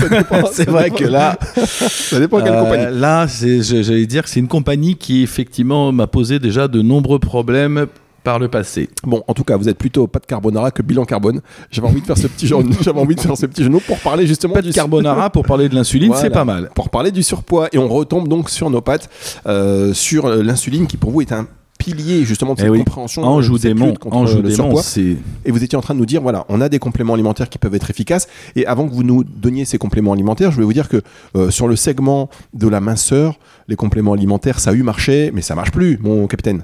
C'est 0.53 0.69
vrai 0.69 0.85
dépend- 0.91 0.97
que 0.97 1.05
là, 1.05 1.39
Ça 1.67 2.21
dépend 2.21 2.43
quelle 2.43 2.53
Euh, 2.53 2.63
compagnie. 2.63 3.01
Là, 3.01 3.27
je- 3.27 3.83
j'allais 3.83 4.07
dire 4.07 4.25
que 4.25 4.29
c'est 4.29 4.41
une 4.41 4.49
compagnie 4.49 4.97
qui 4.97 5.23
effectivement 5.23 5.93
m'a 5.93 6.07
posé 6.09 6.39
déjà 6.39 6.69
de 6.69 6.83
nombreux 6.83 7.19
problèmes 7.21 7.87
par 8.25 8.39
le 8.39 8.49
passé. 8.49 8.89
Bon, 9.05 9.23
en 9.29 9.35
tout 9.35 9.45
cas, 9.45 9.57
vous 9.57 9.69
êtes 9.69 9.79
plutôt 9.79 10.07
pas 10.07 10.19
de 10.19 10.27
carbonara 10.27 10.71
que 10.71 10.83
bilan 10.83 11.05
carbone. 11.05 11.41
J'avais 11.71 11.87
envie 11.87 12.01
de 12.01 12.07
faire 12.07 12.19
ce 12.19 12.27
petit 12.27 12.47
genou, 12.47 12.71
j'avais 12.81 12.99
envie 13.01 13.15
de 13.15 13.21
faire 13.21 13.37
ce 13.37 13.47
petit 13.47 13.63
genou 13.63 13.81
pour 13.81 13.99
parler 14.01 14.27
justement 14.27 14.55
Pas 14.55 14.63
de 14.63 14.69
du 14.69 14.73
carbonara 14.73 15.31
pour 15.31 15.45
parler 15.45 15.69
de 15.69 15.75
l'insuline, 15.75 16.09
Voilà. 16.09 16.23
c'est 16.23 16.31
pas 16.31 16.45
mal. 16.45 16.71
Pour 16.75 16.89
parler 16.91 17.11
du 17.13 17.23
surpoids 17.23 17.69
et 17.73 17.79
on 17.79 17.87
retombe 17.89 18.27
donc 18.27 18.51
sur 18.51 18.71
nos 18.71 18.81
pattes, 18.81 19.09
euh, 19.47 19.93
sur 19.95 20.27
euh, 20.27 20.43
l'insuline 20.43 20.87
qui 20.87 20.97
pour 20.97 21.11
vous 21.11 21.21
est 21.21 21.33
un 21.33 21.47
pilier 21.77 22.25
justement 22.25 22.55
de 22.55 22.61
Eh 22.61 22.63
cette 22.63 22.71
oui. 22.71 22.79
compréhension. 22.79 23.37
De 23.39 23.43
cette 23.43 23.61
démon, 23.63 23.93
Anjou 24.11 24.37
le 24.37 24.43
démon, 24.45 24.55
surpoids. 24.55 24.83
c'est 24.83 25.17
Et 25.45 25.51
vous 25.51 25.63
étiez 25.63 25.77
en 25.77 25.83
train 25.83 25.93
de 25.95 25.99
nous 25.99 26.07
dire, 26.07 26.23
voilà, 26.23 26.47
on 26.49 26.61
a 26.63 26.71
des 26.71 26.79
compléments 26.79 27.13
alimentaires 27.15 27.51
qui 27.51 27.59
peuvent 27.59 27.75
être 27.75 27.91
efficaces. 27.91 28.27
Et 28.57 28.65
avant 28.67 28.89
que 28.89 28.95
vous 28.95 29.03
nous 29.03 29.23
donniez 29.23 29.67
ces 29.67 29.77
compléments 29.77 30.13
alimentaires, 30.13 30.51
je 30.51 30.55
voulais 30.55 30.67
vous 30.67 30.73
dire 30.73 30.89
que 30.89 31.03
euh, 31.37 31.51
sur 31.51 31.69
le 31.69 31.77
segment 31.77 32.31
de 32.55 32.69
la 32.69 32.81
minceur, 32.81 33.39
les 33.69 33.77
compléments 33.77 34.13
alimentaires, 34.13 34.61
ça 34.61 34.71
a 34.71 34.73
eu 34.75 34.83
marché, 34.83 35.31
mais 35.33 35.41
ça 35.41 35.55
marche 35.55 35.71
plus, 35.71 35.99
mon 36.01 36.27
capitaine. 36.27 36.63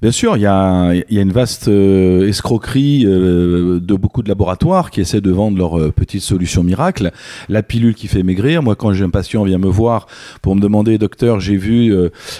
Bien 0.00 0.10
sûr, 0.10 0.36
il 0.36 0.42
y 0.42 0.46
a, 0.46 0.92
une 1.10 1.32
vaste 1.32 1.68
euh, 1.68 2.26
escroquerie 2.26 3.04
euh, 3.04 3.78
de 3.80 3.94
beaucoup 3.94 4.22
de 4.22 4.28
laboratoires 4.28 4.90
qui 4.90 5.00
essaient 5.00 5.20
de 5.20 5.30
vendre 5.30 5.58
leur 5.58 5.78
euh, 5.78 5.90
petite 5.90 6.22
solution 6.22 6.62
miracle. 6.62 7.10
La 7.48 7.62
pilule 7.62 7.94
qui 7.94 8.08
fait 8.08 8.22
maigrir. 8.22 8.62
Moi, 8.62 8.74
quand 8.74 8.92
j'ai 8.92 9.04
un 9.04 9.10
patient 9.10 9.44
vient 9.44 9.58
me 9.58 9.68
voir 9.68 10.06
pour 10.40 10.56
me 10.56 10.60
demander, 10.60 10.96
docteur, 10.96 11.40
j'ai 11.40 11.56
vu 11.56 11.94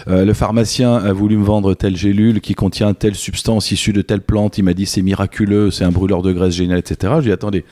le 0.06 0.32
pharmacien 0.32 0.94
a 0.94 1.12
voulu 1.12 1.36
me 1.36 1.44
vendre 1.44 1.74
telle 1.74 1.96
gélule 1.96 2.40
qui 2.40 2.54
contient 2.54 2.94
telle 2.94 3.14
substance 3.14 3.70
issue 3.70 3.92
de 3.92 4.02
telle 4.02 4.20
plante. 4.20 4.58
Il 4.58 4.64
m'a 4.64 4.74
dit 4.74 4.86
c'est 4.86 5.02
miraculeux, 5.02 5.70
c'est 5.70 5.84
un 5.84 5.90
brûleur 5.90 6.22
de 6.22 6.32
graisse 6.32 6.54
génial, 6.54 6.78
etc. 6.78 7.14
Je 7.18 7.24
dit 7.24 7.32
attendez, 7.32 7.64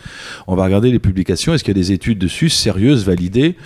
on 0.46 0.56
va 0.56 0.64
regarder 0.64 0.90
les 0.90 0.98
publications. 0.98 1.54
Est-ce 1.54 1.64
qu'il 1.64 1.76
y 1.76 1.78
a 1.78 1.82
des 1.82 1.92
études 1.92 2.18
dessus 2.18 2.48
sérieuses, 2.48 3.04
validées? 3.04 3.56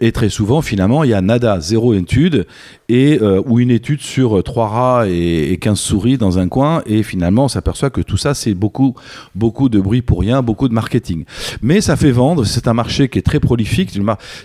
Et 0.00 0.10
très 0.12 0.28
souvent, 0.28 0.60
finalement, 0.60 1.04
il 1.04 1.10
y 1.10 1.14
a 1.14 1.20
nada, 1.20 1.60
zéro 1.60 1.94
étude, 1.94 2.46
et, 2.88 3.18
euh, 3.22 3.40
ou 3.46 3.60
une 3.60 3.70
étude 3.70 4.00
sur 4.00 4.38
euh, 4.38 4.42
trois 4.42 4.68
rats 4.68 5.08
et, 5.08 5.52
et 5.52 5.56
15 5.56 5.78
souris 5.78 6.18
dans 6.18 6.38
un 6.38 6.48
coin, 6.48 6.82
et 6.86 7.02
finalement, 7.02 7.44
on 7.44 7.48
s'aperçoit 7.48 7.90
que 7.90 8.00
tout 8.00 8.16
ça, 8.16 8.34
c'est 8.34 8.54
beaucoup, 8.54 8.94
beaucoup 9.34 9.68
de 9.68 9.80
bruit 9.80 10.02
pour 10.02 10.20
rien, 10.20 10.42
beaucoup 10.42 10.68
de 10.68 10.74
marketing. 10.74 11.24
Mais 11.62 11.80
ça 11.80 11.96
fait 11.96 12.10
vendre, 12.10 12.44
c'est 12.44 12.66
un 12.68 12.74
marché 12.74 13.08
qui 13.08 13.18
est 13.18 13.22
très 13.22 13.40
prolifique. 13.40 13.96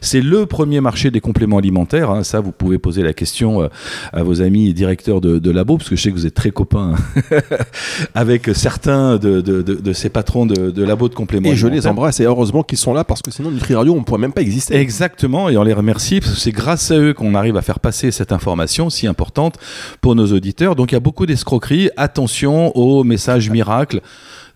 C'est 0.02 0.22
le 0.22 0.46
premier 0.46 0.82
marché 0.82 1.12
des 1.12 1.20
compléments 1.20 1.58
alimentaires. 1.58 2.12
hein. 2.12 2.24
Ça, 2.24 2.40
vous 2.40 2.52
pouvez 2.52 2.78
poser 2.78 3.02
la 3.02 3.14
question 3.14 3.64
euh, 3.64 3.68
à 4.14 4.24
vos 4.24 4.42
amis 4.42 4.74
directeurs 4.74 5.20
de, 5.20 5.40
de 5.40 5.52
labo, 5.52 5.78
parce 5.78 5.90
que 5.90 5.96
je 5.96 6.02
sais 6.02 6.10
que 6.12 6.16
vous 6.16 6.26
êtes 6.28 6.36
très 6.36 6.52
copains 6.52 6.94
avec 8.16 8.50
certains 8.54 9.18
de, 9.18 9.42
de, 9.42 9.62
de- 9.62 9.76
de 9.76 9.94
ces 9.94 10.10
patrons 10.10 10.46
de, 10.46 10.84
labos 10.84 11.10
de 11.10 11.16
compléments 11.16 11.50
Et 11.50 11.56
je 11.56 11.68
les 11.68 11.88
embrasse 11.88 12.20
et 12.20 12.24
heureusement 12.26 12.64
qu'ils 12.64 12.78
sont 12.78 12.94
là 12.94 13.04
parce 13.04 13.22
que 13.22 13.32
sinon 13.32 13.52
Nutri 13.52 13.76
Radio, 13.76 13.94
on 13.94 14.04
pourrait 14.04 14.20
même 14.20 14.34
pas 14.34 14.42
exister. 14.42 14.76
Exactement, 14.76 15.39
et 15.48 15.58
on 15.58 15.64
les 15.64 15.74
remercie 15.74 16.20
parce 16.20 16.34
que 16.34 16.40
c'est 16.40 16.52
grâce 16.52 16.92
à 16.92 16.98
eux 16.98 17.14
qu'on 17.14 17.36
arrive 17.36 17.56
à 17.56 17.62
faire 17.62 17.80
passer 17.80 18.12
cette 18.12 18.34
information 18.34 18.90
si 18.90 19.08
importante 19.08 19.56
pour 20.02 20.16
nos 20.16 20.34
auditeurs. 20.34 20.76
Donc 20.76 20.92
il 20.92 20.96
y 20.96 20.98
a 20.98 21.00
beaucoup 21.00 21.26
d'escroqueries. 21.26 21.90
Attention 21.96 22.76
aux 22.76 23.04
messages 23.04 23.50
miracles 23.50 24.02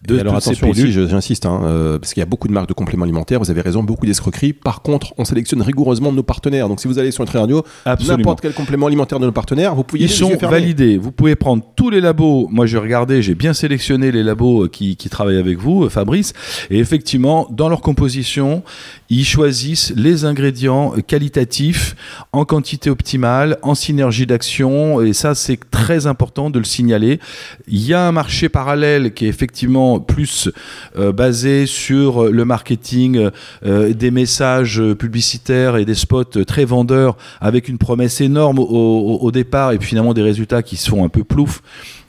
de 0.07 0.19
alors 0.19 0.35
attention 0.35 0.69
aussi, 0.69 0.91
j'insiste, 0.91 1.45
hein, 1.45 1.61
euh, 1.63 1.97
parce 1.97 2.13
qu'il 2.13 2.19
y 2.19 2.23
a 2.23 2.25
beaucoup 2.25 2.47
de 2.49 2.53
marques 2.53 2.67
de 2.67 2.73
compléments 2.73 3.05
alimentaires, 3.05 3.39
vous 3.39 3.51
avez 3.51 3.61
raison, 3.61 3.83
beaucoup 3.83 4.05
d'escroqueries. 4.05 4.51
Par 4.51 4.81
contre, 4.81 5.13
on 5.17 5.23
sélectionne 5.23 5.61
rigoureusement 5.61 6.11
nos 6.11 6.23
partenaires. 6.23 6.67
Donc 6.67 6.81
si 6.81 6.87
vous 6.87 6.99
allez 6.99 7.11
sur 7.11 7.23
Nutri 7.23 7.37
Radio, 7.37 7.63
n'importe 7.85 8.41
quel 8.41 8.53
complément 8.53 8.87
alimentaire 8.87 9.19
de 9.19 9.25
nos 9.25 9.31
partenaires, 9.31 9.75
vous 9.75 9.83
pouvez 9.83 10.01
Ils 10.01 10.09
sont 10.09 10.35
validés. 10.35 10.97
Vous 10.97 11.11
pouvez 11.11 11.35
prendre 11.35 11.63
tous 11.75 11.89
les 11.89 12.01
labos. 12.01 12.47
Moi, 12.51 12.65
j'ai 12.65 12.77
regardé, 12.77 13.21
j'ai 13.21 13.35
bien 13.35 13.53
sélectionné 13.53 14.11
les 14.11 14.23
labos 14.23 14.65
euh, 14.65 14.67
qui, 14.67 14.97
qui 14.97 15.09
travaillent 15.09 15.37
avec 15.37 15.57
vous, 15.57 15.85
euh, 15.85 15.89
Fabrice. 15.89 16.33
Et 16.69 16.79
effectivement, 16.79 17.47
dans 17.49 17.69
leur 17.69 17.81
composition, 17.81 18.63
ils 19.09 19.25
choisissent 19.25 19.93
les 19.95 20.25
ingrédients 20.25 20.93
qualitatifs, 21.07 21.95
en 22.33 22.43
quantité 22.43 22.89
optimale, 22.89 23.57
en 23.61 23.75
synergie 23.75 24.25
d'action. 24.25 25.01
Et 25.01 25.13
ça, 25.13 25.33
c'est 25.33 25.59
très 25.71 26.07
important 26.07 26.49
de 26.49 26.59
le 26.59 26.65
signaler. 26.65 27.19
Il 27.67 27.85
y 27.85 27.93
a 27.93 28.05
un 28.05 28.11
marché 28.11 28.49
parallèle 28.49 29.13
qui 29.13 29.25
est 29.25 29.29
effectivement 29.29 29.92
plus 29.99 30.49
euh, 30.97 31.12
basé 31.12 31.65
sur 31.65 32.25
le 32.25 32.45
marketing, 32.45 33.29
euh, 33.65 33.93
des 33.93 34.12
messages 34.12 34.79
euh, 34.79 34.95
publicitaires 34.95 35.77
et 35.77 35.86
des 35.86 35.95
spots 35.95 36.38
euh, 36.38 36.45
très 36.45 36.65
vendeurs 36.65 37.17
avec 37.39 37.67
une 37.67 37.77
promesse 37.77 38.21
énorme 38.21 38.60
au, 38.60 39.32
départ 39.32 39.71
et 39.71 39.77
puis 39.77 39.88
finalement 39.88 40.13
des 40.13 40.21
résultats 40.21 40.62
qui 40.62 40.77
sont 40.77 41.03
un 41.03 41.10
peu 41.10 41.23
ploufs 41.23 41.62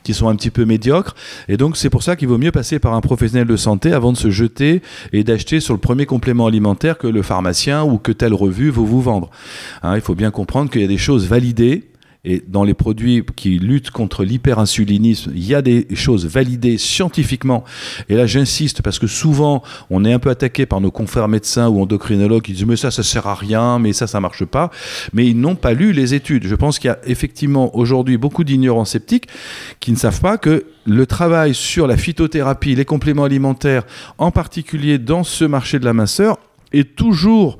qui 0.03 0.13
sont 0.13 0.29
un 0.29 0.35
petit 0.35 0.51
peu 0.51 0.65
médiocres. 0.65 1.15
Et 1.47 1.57
donc, 1.57 1.77
c'est 1.77 1.89
pour 1.89 2.03
ça 2.03 2.15
qu'il 2.15 2.27
vaut 2.27 2.37
mieux 2.37 2.51
passer 2.51 2.77
par 2.77 2.93
un 2.93 3.01
professionnel 3.01 3.47
de 3.47 3.55
santé 3.55 3.91
avant 3.91 4.11
de 4.11 4.17
se 4.17 4.29
jeter 4.29 4.83
et 5.13 5.23
d'acheter 5.23 5.59
sur 5.59 5.73
le 5.73 5.79
premier 5.79 6.05
complément 6.05 6.45
alimentaire 6.45 6.99
que 6.99 7.07
le 7.07 7.23
pharmacien 7.23 7.83
ou 7.83 7.97
que 7.97 8.11
telle 8.11 8.35
revue 8.35 8.69
veut 8.69 8.83
vous 8.83 9.01
vendre. 9.01 9.31
Hein, 9.81 9.95
il 9.95 10.01
faut 10.01 10.13
bien 10.13 10.29
comprendre 10.29 10.69
qu'il 10.69 10.81
y 10.81 10.85
a 10.85 10.87
des 10.87 10.99
choses 10.99 11.27
validées. 11.27 11.85
Et 12.25 12.43
dans 12.47 12.63
les 12.63 12.73
produits 12.73 13.23
qui 13.35 13.59
luttent 13.59 13.91
contre 13.91 14.23
l'hyperinsulinisme, 14.23 15.31
il 15.35 15.45
y 15.45 15.53
a 15.53 15.61
des 15.61 15.87
choses 15.93 16.25
validées 16.25 16.79
scientifiquement. 16.79 17.63
Et 18.09 18.15
là, 18.15 18.25
j'insiste 18.25 18.81
parce 18.81 18.97
que 18.97 19.07
souvent, 19.07 19.61
on 19.91 20.03
est 20.03 20.11
un 20.11 20.19
peu 20.19 20.31
attaqué 20.31 20.65
par 20.65 20.81
nos 20.81 20.89
confrères 20.89 21.27
médecins 21.27 21.69
ou 21.69 21.81
endocrinologues 21.81 22.41
qui 22.41 22.53
disent 22.53 22.65
mais 22.65 22.75
ça, 22.75 22.89
ça 22.89 23.03
sert 23.03 23.27
à 23.27 23.35
rien, 23.35 23.77
mais 23.77 23.93
ça, 23.93 24.07
ça 24.07 24.19
marche 24.19 24.43
pas. 24.43 24.71
Mais 25.13 25.27
ils 25.27 25.39
n'ont 25.39 25.55
pas 25.55 25.73
lu 25.73 25.93
les 25.93 26.15
études. 26.15 26.47
Je 26.47 26.55
pense 26.55 26.79
qu'il 26.79 26.87
y 26.87 26.91
a 26.91 26.99
effectivement 27.05 27.75
aujourd'hui 27.77 28.17
beaucoup 28.17 28.43
d'ignorants 28.43 28.85
sceptiques 28.85 29.27
qui 29.79 29.91
ne 29.91 29.97
savent 29.97 30.21
pas 30.21 30.37
que 30.37 30.65
le 30.85 31.05
travail 31.05 31.53
sur 31.53 31.85
la 31.85 31.97
phytothérapie, 31.97 32.75
les 32.75 32.85
compléments 32.85 33.23
alimentaires, 33.23 33.83
en 34.17 34.31
particulier 34.31 34.97
dans 34.97 35.23
ce 35.23 35.45
marché 35.45 35.79
de 35.79 35.85
la 35.85 35.93
minceur, 35.93 36.37
est 36.73 36.95
toujours 36.95 37.59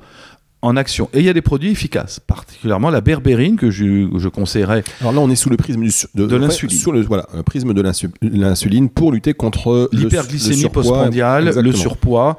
en 0.62 0.76
action. 0.76 1.08
Et 1.12 1.20
il 1.20 1.24
y 1.24 1.28
a 1.28 1.32
des 1.32 1.42
produits 1.42 1.70
efficaces, 1.70 2.20
particulièrement 2.20 2.90
la 2.90 3.00
berbérine 3.00 3.56
que 3.56 3.70
je, 3.70 4.08
je 4.16 4.28
conseillerais. 4.28 4.82
Alors 5.00 5.12
là, 5.12 5.20
on 5.20 5.30
est 5.30 5.36
sous 5.36 5.50
le 5.50 5.56
prisme 5.56 5.82
du, 5.82 5.92
de, 6.14 6.36
l'insuline. 6.36 6.80
Le 6.92 7.02
voilà, 7.02 7.26
le 7.34 7.42
prisme 7.42 7.72
de 7.74 7.82
l'insu- 7.82 8.10
l'insuline 8.22 8.88
pour 8.88 9.12
lutter 9.12 9.34
contre 9.34 9.88
L'hyperglycémie 9.92 10.68
postprandiale, 10.68 11.52
le 11.56 11.72
surpoids. 11.72 12.38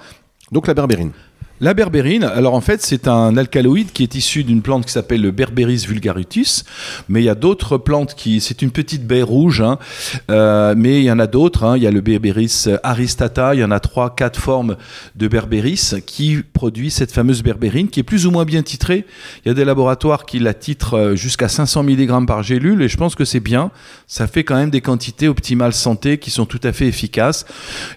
Donc 0.52 0.68
la 0.68 0.74
berbérine. 0.74 1.12
La 1.60 1.74
berbérine, 1.74 2.24
alors 2.24 2.54
en 2.54 2.62
fait, 2.62 2.84
c'est 2.84 3.08
un 3.08 3.36
alcaloïde 3.36 3.92
qui 3.92 4.04
est 4.04 4.14
issu 4.14 4.44
d'une 4.44 4.62
plante 4.62 4.86
qui 4.86 4.92
s'appelle 4.92 5.22
le 5.24 5.32
Berberis 5.32 5.86
vulgaritus, 5.88 6.64
mais 7.10 7.22
il 7.22 7.26
y 7.26 7.30
a 7.30 7.36
d'autres 7.36 7.80
plantes 7.80 8.14
qui, 8.14 8.42
c'est 8.42 8.62
une 8.62 8.70
petite 8.70 9.08
baie 9.08 9.24
rouge, 9.24 9.62
hein, 9.62 9.80
euh, 10.30 10.76
mais 10.78 11.00
il 11.00 11.06
y 11.06 11.12
en 11.12 11.18
a 11.18 11.26
d'autres. 11.26 11.64
hein. 11.64 11.76
il 11.76 11.82
y 11.82 11.88
a 11.88 11.92
le 11.92 12.02
Berberis 12.02 12.66
aristata, 12.84 13.56
il 13.56 13.62
y 13.62 13.64
en 13.64 13.72
a 13.72 13.80
trois, 13.80 14.14
quatre 14.14 14.40
formes 14.40 14.78
de 15.16 15.28
Berberis 15.28 15.96
qui 16.06 16.44
produisent 16.54 16.94
cette 16.94 17.12
fameuse 17.12 17.42
berbérine 17.42 17.88
qui 17.90 18.02
est 18.02 18.04
plus 18.04 18.28
ou 18.28 18.32
moins 18.32 18.46
bien 18.46 18.62
titrée. 18.62 19.08
Il 19.44 19.48
y 19.48 19.52
a 19.52 19.56
des 19.56 19.66
laboratoires 19.66 20.28
qui 20.28 20.38
la 20.38 20.54
titrent 20.54 21.16
jusqu'à 21.16 21.48
500 21.48 21.82
mg 21.82 22.28
par 22.28 22.44
gélule 22.44 22.84
et 22.84 22.88
je 22.88 22.98
pense 22.98 23.16
que 23.16 23.26
c'est 23.26 23.40
bien. 23.40 23.72
Ça 24.06 24.28
fait 24.28 24.44
quand 24.44 24.56
même 24.56 24.70
des 24.70 24.82
quantités 24.82 25.28
optimales 25.28 25.74
santé 25.74 26.20
qui 26.20 26.30
sont 26.30 26.46
tout 26.46 26.62
à 26.64 26.72
fait 26.72 26.86
efficaces. 26.86 27.46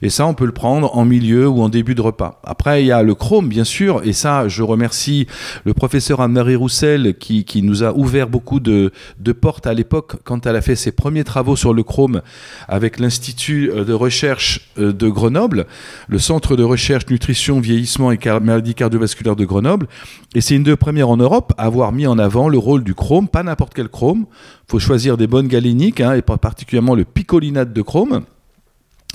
Et 0.00 0.08
ça, 0.08 0.24
on 0.26 0.32
peut 0.32 0.46
le 0.46 0.52
prendre 0.52 0.96
en 0.96 1.04
milieu 1.04 1.46
ou 1.46 1.60
en 1.60 1.68
début 1.68 1.94
de 1.94 2.00
repas. 2.00 2.40
Après, 2.42 2.82
il 2.82 2.86
y 2.86 2.92
a 2.92 3.02
le 3.02 3.14
chrome 3.14 3.49
bien 3.50 3.64
sûr, 3.64 4.00
et 4.04 4.14
ça, 4.14 4.48
je 4.48 4.62
remercie 4.62 5.26
le 5.66 5.74
professeur 5.74 6.22
Anne-Marie 6.22 6.56
Roussel 6.56 7.14
qui, 7.18 7.62
nous 7.62 7.84
a 7.84 7.92
ouvert 7.92 8.28
beaucoup 8.28 8.60
de, 8.60 8.90
portes 9.38 9.66
à 9.66 9.74
l'époque 9.74 10.16
quand 10.24 10.46
elle 10.46 10.56
a 10.56 10.62
fait 10.62 10.76
ses 10.76 10.92
premiers 10.92 11.24
travaux 11.24 11.56
sur 11.56 11.74
le 11.74 11.82
chrome 11.82 12.22
avec 12.68 12.98
l'Institut 12.98 13.70
de 13.70 13.92
recherche 13.92 14.70
de 14.78 15.08
Grenoble, 15.08 15.66
le 16.08 16.18
Centre 16.18 16.56
de 16.56 16.62
recherche 16.62 17.06
nutrition, 17.10 17.60
vieillissement 17.60 18.12
et 18.12 18.18
maladie 18.40 18.74
cardiovasculaire 18.74 19.36
de 19.36 19.44
Grenoble. 19.44 19.86
Et 20.34 20.40
c'est 20.40 20.54
une 20.54 20.62
des 20.62 20.76
premières 20.76 21.10
en 21.10 21.16
Europe 21.16 21.52
à 21.58 21.64
avoir 21.64 21.92
mis 21.92 22.06
en 22.06 22.18
avant 22.18 22.48
le 22.48 22.58
rôle 22.58 22.84
du 22.84 22.94
chrome, 22.94 23.28
pas 23.28 23.42
n'importe 23.42 23.74
quel 23.74 23.88
chrome. 23.88 24.26
Il 24.68 24.70
faut 24.70 24.78
choisir 24.78 25.16
des 25.16 25.26
bonnes 25.26 25.48
galéniques, 25.48 26.00
hein, 26.00 26.14
et 26.14 26.22
particulièrement 26.22 26.94
le 26.94 27.04
picolinate 27.04 27.72
de 27.72 27.82
chrome 27.82 28.22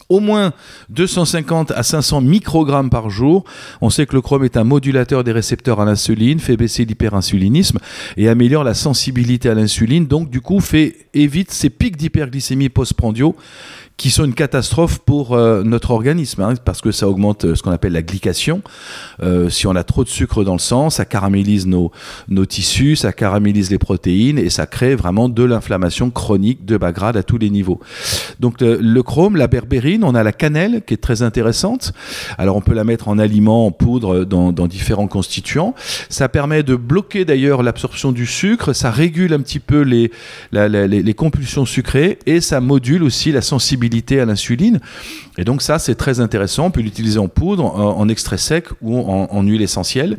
au 0.09 0.19
moins 0.19 0.53
250 0.89 1.71
à 1.71 1.83
500 1.83 2.21
microgrammes 2.21 2.89
par 2.89 3.09
jour. 3.09 3.43
On 3.81 3.89
sait 3.89 4.05
que 4.05 4.15
le 4.15 4.21
chrome 4.21 4.43
est 4.43 4.57
un 4.57 4.63
modulateur 4.63 5.23
des 5.23 5.31
récepteurs 5.31 5.79
à 5.79 5.85
l'insuline, 5.85 6.39
fait 6.39 6.57
baisser 6.57 6.85
l'hyperinsulinisme 6.85 7.79
et 8.17 8.29
améliore 8.29 8.63
la 8.63 8.73
sensibilité 8.73 9.49
à 9.49 9.55
l'insuline. 9.55 10.07
Donc, 10.07 10.29
du 10.29 10.41
coup, 10.41 10.59
fait, 10.59 11.07
évite 11.13 11.51
ces 11.51 11.69
pics 11.69 11.97
d'hyperglycémie 11.97 12.69
postprandiaux 12.69 13.35
qui 13.97 14.11
sont 14.11 14.25
une 14.25 14.33
catastrophe 14.33 14.99
pour 14.99 15.33
euh, 15.33 15.63
notre 15.63 15.91
organisme, 15.91 16.41
hein, 16.41 16.53
parce 16.65 16.81
que 16.81 16.91
ça 16.91 17.07
augmente 17.07 17.45
euh, 17.45 17.55
ce 17.55 17.63
qu'on 17.63 17.71
appelle 17.71 17.93
la 17.93 18.01
glycation. 18.01 18.61
Euh, 19.23 19.49
si 19.49 19.67
on 19.67 19.75
a 19.75 19.83
trop 19.83 20.03
de 20.03 20.09
sucre 20.09 20.43
dans 20.43 20.53
le 20.53 20.59
sang, 20.59 20.89
ça 20.89 21.05
caramélise 21.05 21.65
nos, 21.65 21.91
nos 22.27 22.45
tissus, 22.45 22.97
ça 22.97 23.13
caramélise 23.13 23.71
les 23.71 23.77
protéines 23.77 24.37
et 24.37 24.49
ça 24.49 24.65
crée 24.65 24.95
vraiment 24.95 25.29
de 25.29 25.43
l'inflammation 25.43 26.09
chronique 26.09 26.65
de 26.65 26.75
bas 26.75 26.91
grade 26.91 27.15
à 27.15 27.23
tous 27.23 27.37
les 27.37 27.49
niveaux. 27.49 27.79
Donc 28.41 28.59
le, 28.59 28.77
le, 28.81 29.03
chrome, 29.03 29.37
la 29.37 29.47
berbérine, 29.47 30.03
on 30.03 30.13
a 30.13 30.23
la 30.23 30.33
cannelle 30.33 30.81
qui 30.85 30.93
est 30.93 30.97
très 30.97 31.21
intéressante. 31.21 31.93
Alors 32.37 32.57
on 32.57 32.61
peut 32.61 32.73
la 32.73 32.83
mettre 32.83 33.07
en 33.07 33.17
aliment, 33.17 33.65
en 33.65 33.71
poudre, 33.71 34.25
dans, 34.25 34.51
dans 34.51 34.67
différents 34.67 35.07
constituants. 35.07 35.73
Ça 36.09 36.27
permet 36.27 36.63
de 36.63 36.75
bloquer 36.75 37.23
d'ailleurs 37.23 37.63
l'absorption 37.63 38.11
du 38.11 38.25
sucre, 38.25 38.73
ça 38.73 38.91
régule 38.91 39.33
un 39.33 39.39
petit 39.39 39.59
peu 39.59 39.81
les, 39.81 40.11
la, 40.51 40.67
la, 40.67 40.85
les, 40.85 41.01
les 41.01 41.13
compulsions 41.13 41.65
sucrées 41.65 42.19
et 42.25 42.41
ça 42.41 42.59
module 42.59 43.01
aussi 43.01 43.31
la 43.31 43.41
sensibilité 43.41 43.84
à 44.19 44.25
l'insuline. 44.25 44.79
Et 45.37 45.43
donc 45.43 45.61
ça, 45.61 45.79
c'est 45.79 45.95
très 45.95 46.19
intéressant. 46.19 46.65
On 46.65 46.71
peut 46.71 46.81
l'utiliser 46.81 47.19
en 47.19 47.27
poudre, 47.27 47.65
en, 47.65 48.07
extrait 48.09 48.37
sec 48.37 48.65
ou 48.81 48.99
en, 48.99 49.41
huile 49.43 49.61
essentielle. 49.61 50.17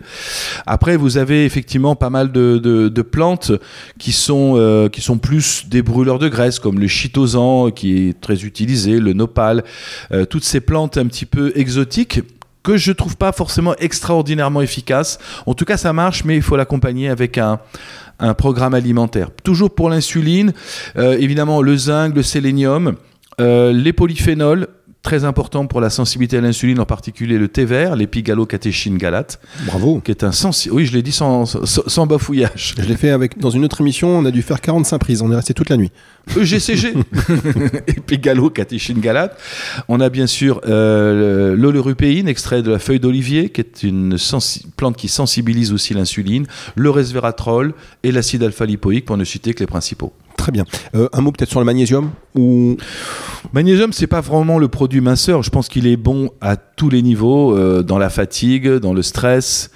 Après, 0.67 0.97
vous 0.97 1.19
avez 1.19 1.45
effectivement 1.45 1.97
pas 1.97 2.11
mal 2.11 2.33
de, 2.33 3.03
plantes 3.03 3.53
qui 3.99 4.13
sont, 4.13 4.55
euh, 4.57 4.89
qui 4.89 5.01
sont 5.01 5.19
plus 5.19 5.67
des 5.69 5.83
brûleurs 5.83 6.19
de 6.19 6.29
graisse, 6.29 6.59
comme 6.59 6.79
le 6.81 6.89
chitosan, 6.89 7.71
qui 7.71 8.09
est 8.09 8.21
très 8.21 8.45
utilisé, 8.45 8.99
le 8.99 9.13
nopal, 9.13 9.65
euh, 10.13 10.25
toutes 10.25 10.45
ces 10.45 10.61
plantes 10.61 10.97
un 10.97 11.07
petit 11.07 11.27
peu 11.27 11.53
exotiques 11.55 12.21
que 12.63 12.77
je 12.77 12.91
trouve 12.91 13.17
pas 13.17 13.31
forcément 13.31 13.77
extraordinairement 13.79 14.61
efficaces. 14.61 15.19
En 15.47 15.55
tout 15.55 15.65
cas, 15.65 15.77
ça 15.77 15.93
marche, 15.93 16.25
mais 16.25 16.35
il 16.35 16.43
faut 16.43 16.57
l'accompagner 16.57 17.09
avec 17.09 17.39
un, 17.39 17.61
un 18.19 18.35
programme 18.35 18.75
alimentaire. 18.75 19.31
Toujours 19.43 19.75
pour 19.75 19.91
l'insuline, 19.91 20.53
euh, 20.97 21.17
évidemment 21.19 21.63
le 21.63 21.77
zinc, 21.77 22.15
le 22.15 22.23
sélénium, 22.23 22.97
euh, 23.41 23.73
les 23.73 23.93
polyphénols, 23.93 24.69
très 25.07 25.23
important 25.23 25.69
pour 25.69 25.81
la 25.81 25.89
sensibilité 25.89 26.39
à 26.39 26.41
l'insuline, 26.41 26.81
en 26.81 26.85
particulier 26.85 27.39
le 27.39 27.47
thé 27.47 27.65
vert, 27.65 27.95
l'épigalocatéchine 27.95 28.99
galate. 28.99 29.39
Bravo. 29.67 30.01
Qui 30.01 30.11
est 30.11 30.25
un 30.25 30.33
sensi... 30.33 30.69
Oui, 30.69 30.85
je 30.85 30.93
l'ai 30.95 31.03
dit 31.03 31.13
sans, 31.13 31.45
sans, 31.47 32.07
bafouillage. 32.09 32.75
Je 32.77 32.83
l'ai 32.83 32.97
fait 32.97 33.11
avec, 33.11 33.39
dans 33.39 33.51
une 33.51 33.65
autre 33.65 33.83
émission, 33.83 34.19
on 34.19 34.25
a 34.25 34.33
dû 34.33 34.43
faire 34.43 34.61
45 34.61 34.99
prises, 34.99 35.23
on 35.23 35.31
est 35.31 35.37
resté 35.37 35.55
toute 35.55 35.69
la 35.69 35.77
nuit. 35.77 35.93
EGCG, 36.37 36.95
épigalocatéchine 37.87 38.99
galate. 39.01 39.41
On 39.87 40.01
a 40.01 40.09
bien 40.09 40.27
sûr 40.27 40.61
euh, 40.67 41.57
extrait 42.27 42.63
de 42.63 42.73
la 42.73 42.81
feuille 42.81 42.99
d'olivier, 42.99 43.51
qui 43.51 43.61
est 43.61 43.85
une 43.85 44.17
plante 44.77 44.97
qui 44.97 45.07
sensibilise 45.07 45.73
aussi 45.73 45.95
l'insuline, 45.95 46.47
le 46.75 46.91
resveratrol 46.91 47.75
et 48.03 48.11
l'acide 48.11 48.43
alpha-lipoïque, 48.43 49.05
pour 49.05 49.17
ne 49.17 49.25
citer 49.25 49.55
que 49.55 49.61
les 49.61 49.69
principaux. 49.69 50.13
Très 50.47 50.53
bien. 50.53 50.65
Euh, 50.95 51.09
un 51.13 51.23
mot 51.23 51.33
peut-être 51.33 51.51
sur 51.51 51.59
le 51.59 51.67
magnésium 51.67 52.13
ou... 52.37 52.77
Magnésium, 53.53 53.93
c'est 53.93 54.07
pas 54.07 54.21
vraiment 54.21 54.61
le 54.61 54.69
produit 54.69 55.01
minceur. 55.01 55.43
Je 55.43 55.51
pense 55.51 55.69
qu'il 55.69 55.89
est 55.89 55.97
bon 55.97 56.31
à 56.41 56.55
tous 56.55 56.89
les 56.89 57.03
niveaux, 57.03 57.57
euh, 57.57 57.83
dans 57.83 57.99
la 57.99 58.11
fatigue, 58.11 58.69
dans 58.69 58.95
le 58.95 59.03
stress, 59.03 59.73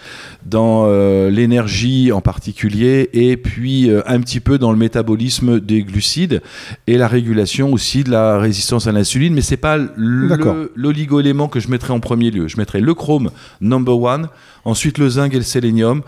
dans 0.46 0.84
euh, 0.86 1.28
l'énergie 1.28 2.12
en 2.12 2.20
particulier, 2.20 3.10
et 3.12 3.36
puis 3.36 3.90
un 4.06 4.20
petit 4.20 4.38
peu 4.38 4.58
dans 4.58 4.70
le 4.70 4.78
métabolisme 4.78 5.58
des 5.58 5.82
glucides 5.82 6.40
et 6.86 6.98
la 6.98 7.08
régulation 7.08 7.72
aussi 7.72 8.04
de 8.04 8.10
la 8.10 8.38
résistance 8.38 8.86
à 8.86 8.92
l'insuline. 8.92 9.34
Mais 9.34 9.42
c'est 9.42 9.56
pas 9.56 9.76
l'oligo-élément 9.96 11.48
que 11.48 11.58
je 11.58 11.68
mettrais 11.68 11.92
en 11.92 12.00
premier 12.00 12.30
lieu. 12.30 12.46
Je 12.46 12.58
mettrais 12.58 12.80
le 12.80 12.94
chrome 12.94 13.30
number 13.60 14.00
one, 14.00 14.28
ensuite 14.64 14.98
le 14.98 15.08
zinc 15.08 15.32
et 15.34 15.38
le 15.38 15.42
sélénium 15.42 16.02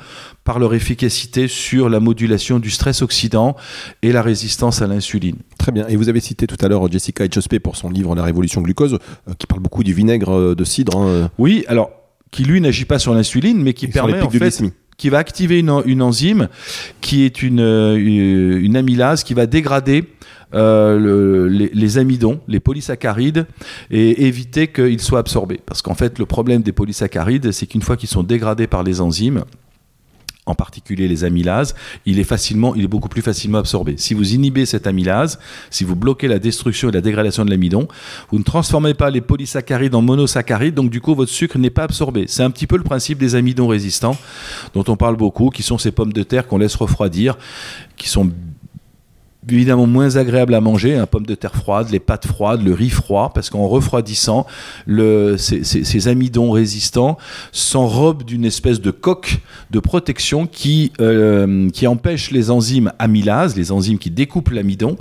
par 0.45 0.59
leur 0.59 0.75
efficacité 0.75 1.49
sur 1.49 1.89
la 1.89 2.01
modulation 2.01 2.59
du 2.59 2.71
stress 2.71 3.03
oxydant 3.03 3.57
et 4.03 4.13
la 4.13 4.23
résistance 4.23 4.83
à 4.83 4.87
l'insuline. 4.87 5.37
Très 5.59 5.73
bien. 5.73 5.87
Et 5.89 5.97
vous 5.97 6.09
avez 6.09 6.21
cité 6.21 6.47
tout 6.47 6.57
à 6.61 6.69
l'heure 6.69 6.91
Jessica 6.91 7.25
Etchospe 7.25 7.59
pour 7.59 7.77
son 7.77 7.91
livre 7.91 8.15
La 8.15 8.25
Révolution 8.25 8.61
glucose, 8.61 8.99
qui 9.39 9.47
parle 9.47 9.63
beaucoup 9.63 9.85
du 9.85 9.93
vinaigre 9.93 10.55
de 10.55 10.65
cidre. 10.65 10.99
Hein. 10.99 11.31
Oui, 11.39 11.65
alors 11.69 11.91
qui 12.33 12.45
lui 12.45 12.61
n'agit 12.61 12.87
pas 12.87 12.99
sur 12.99 13.15
l'insuline, 13.15 13.63
mais 13.63 13.75
qui 13.75 13.87
permet 13.87 14.21
en 14.21 14.31
fait, 14.31 14.63
qui 15.03 15.09
va 15.09 15.19
activer 15.19 15.59
une, 15.59 16.01
enzyme 16.01 16.47
qui 17.01 17.25
est 17.25 17.43
une, 17.43 17.59
euh, 17.59 18.73
amylase 18.77 19.25
qui 19.25 19.35
va 19.35 19.47
dégrader 19.47 20.05
euh, 20.55 20.97
le, 20.97 21.49
les, 21.49 21.73
les, 21.75 21.99
amidons, 21.99 22.39
les 22.47 22.61
polysaccharides, 22.61 23.49
et 23.91 24.27
éviter 24.29 24.69
qu'ils 24.69 25.01
soient 25.01 25.19
absorbés. 25.19 25.59
Parce 25.67 25.83
qu'en 25.83 25.95
fait, 25.95 26.21
le 26.21 26.27
problème 26.27 26.63
des 26.63 26.71
polysaccharides, 26.71 27.51
c'est 27.51 27.67
qu'une 27.67 27.83
fois 27.83 27.97
qu'ils 27.97 28.11
sont 28.11 28.23
dégradés 28.23 28.69
par 28.69 28.85
les 28.85 29.01
enzymes, 29.01 29.43
en 30.45 30.57
particulier 30.57 31.07
les 31.07 31.23
amylases, 31.23 31.75
il 32.05 32.19
est 32.19 32.25
facilement, 32.25 32.75
il 32.75 32.83
est 32.85 32.89
beaucoup 32.89 33.09
plus 33.09 33.23
facilement 33.23 33.59
absorbé. 33.59 33.95
Si 33.97 34.13
vous 34.13 34.35
inhibez 34.35 34.67
cette 34.67 34.89
amylase, 34.89 35.39
si 35.71 35.85
vous 35.85 35.95
bloquez 35.95 36.27
la 36.27 36.41
destruction 36.41 36.89
et 36.89 36.93
la 36.93 37.01
dégradation 37.01 37.45
de 37.45 37.51
l'amidon, 37.51 37.87
vous 38.31 38.39
ne 38.39 38.45
transformez 38.45 38.95
pas 38.95 39.11
les 39.11 39.21
polysaccharides 39.21 39.95
en 39.95 40.03
monosaccharides, 40.03 40.75
donc 40.75 40.91
du 40.91 41.01
coup 41.01 41.15
votre 41.15 41.31
sucre 41.31 41.59
n'est 41.59 41.71
pas 41.71 41.85
absorbé. 41.85 42.25
C'est 42.27 42.43
un 42.43 42.51
petit 42.51 42.67
peu 42.67 42.77
le 42.77 42.83
principe 42.83 43.19
des 43.19 43.37
amidons 43.37 43.69
résistants 43.69 44.17
dont 44.75 44.85
on 44.89 44.97
parle 44.97 45.17
beaucoup, 45.17 45.51
qui 45.51 45.63
sont 45.63 45.79
ces 45.79 45.93
pommes 45.93 46.13
de 46.13 46.25
terre 46.25 46.49
qu'on 46.49 46.59
laisse 46.59 46.75
refroidir, 46.75 47.39
qui 47.97 48.09
sont 48.09 48.33
évidemment 49.51 49.87
moins 49.87 50.17
agréable 50.17 50.55
à 50.55 50.61
manger, 50.61 50.97
un 50.97 51.07
pomme 51.07 51.27
de 51.27 51.35
terre 51.35 51.55
froide, 51.55 51.89
les 51.91 51.99
pâtes 51.99 52.27
froides, 52.27 52.63
le 52.63 52.73
riz 52.75 52.91
froid, 52.91 53.33
parce 53.35 53.51
qu'en 53.51 53.67
refroidissant, 53.67 54.47
ces, 54.87 56.09
amidons 56.09 56.51
résistants 56.51 57.19
s'enrobent 57.51 58.23
d'une 58.23 58.45
espèce 58.45 58.81
de 58.81 58.91
coque 58.91 59.41
de 59.71 59.81
protection 59.81 60.47
qui, 60.47 60.93
euh, 61.01 61.69
empêche 61.87 62.31
les 62.31 62.51
enzymes 62.51 62.93
amylases, 62.99 63.57
les 63.57 63.73
enzymes 63.73 63.99
qui 63.99 64.11
découpent 64.11 64.51
l'amidon, 64.51 64.97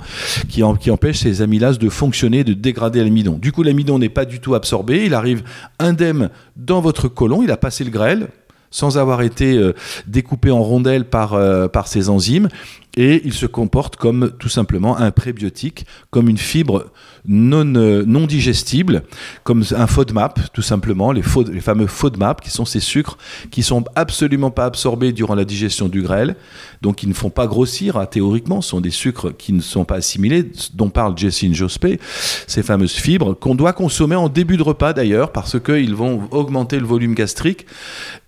qui 0.48 0.62
empêchent 0.62 1.20
ces 1.20 1.40
amylases 1.40 1.78
de 1.78 1.88
fonctionner, 1.88 2.42
de 2.42 2.52
dégrader 2.52 3.02
l'amidon. 3.02 3.38
Du 3.38 3.52
coup, 3.52 3.62
l'amidon 3.62 3.98
n'est 3.98 4.08
pas 4.08 4.24
du 4.24 4.40
tout 4.40 4.54
absorbé, 4.54 5.04
il 5.06 5.14
arrive 5.14 5.42
indemne 5.78 6.30
dans 6.56 6.80
votre 6.80 7.08
côlon, 7.08 7.42
il 7.42 7.50
a 7.50 7.56
passé 7.56 7.84
le 7.84 7.90
grêle, 7.90 8.28
sans 8.72 8.98
avoir 8.98 9.22
été 9.22 9.56
euh, 9.56 9.74
découpé 10.08 10.50
en 10.50 10.62
rondelles 10.62 11.04
par, 11.04 11.34
euh, 11.34 11.68
par 11.68 11.86
ces 11.86 12.08
enzymes 12.08 12.48
et 12.96 13.22
il 13.24 13.32
se 13.32 13.46
comporte 13.46 13.96
comme 13.96 14.32
tout 14.38 14.48
simplement 14.48 14.98
un 14.98 15.10
prébiotique, 15.10 15.86
comme 16.10 16.28
une 16.28 16.38
fibre 16.38 16.90
non, 17.24 17.74
euh, 17.76 18.04
non 18.06 18.26
digestible, 18.26 19.02
comme 19.44 19.64
un 19.76 19.86
FODMAP, 19.86 20.52
tout 20.52 20.62
simplement, 20.62 21.12
les, 21.12 21.22
les 21.52 21.60
fameux 21.60 21.86
FODMAP, 21.86 22.40
qui 22.40 22.50
sont 22.50 22.64
ces 22.64 22.80
sucres 22.80 23.16
qui 23.50 23.62
sont 23.62 23.84
absolument 23.94 24.50
pas 24.50 24.66
absorbés 24.66 25.12
durant 25.12 25.34
la 25.34 25.44
digestion 25.44 25.88
du 25.88 26.02
grêle, 26.02 26.36
donc 26.80 26.96
qui 26.96 27.06
ne 27.06 27.14
font 27.14 27.30
pas 27.30 27.46
grossir, 27.46 27.96
hein, 27.96 28.06
théoriquement, 28.06 28.60
ce 28.60 28.70
sont 28.70 28.80
des 28.80 28.90
sucres 28.90 29.36
qui 29.36 29.52
ne 29.52 29.60
sont 29.60 29.84
pas 29.84 29.96
assimilés, 29.96 30.50
dont 30.74 30.90
parle 30.90 31.16
Jessine 31.16 31.54
Jospé, 31.54 32.00
ces 32.46 32.62
fameuses 32.62 32.92
fibres, 32.92 33.34
qu'on 33.34 33.54
doit 33.54 33.72
consommer 33.72 34.16
en 34.16 34.28
début 34.28 34.56
de 34.56 34.62
repas 34.62 34.92
d'ailleurs, 34.92 35.32
parce 35.32 35.58
qu'ils 35.60 35.94
vont 35.94 36.28
augmenter 36.30 36.78
le 36.78 36.86
volume 36.86 37.14
gastrique 37.14 37.66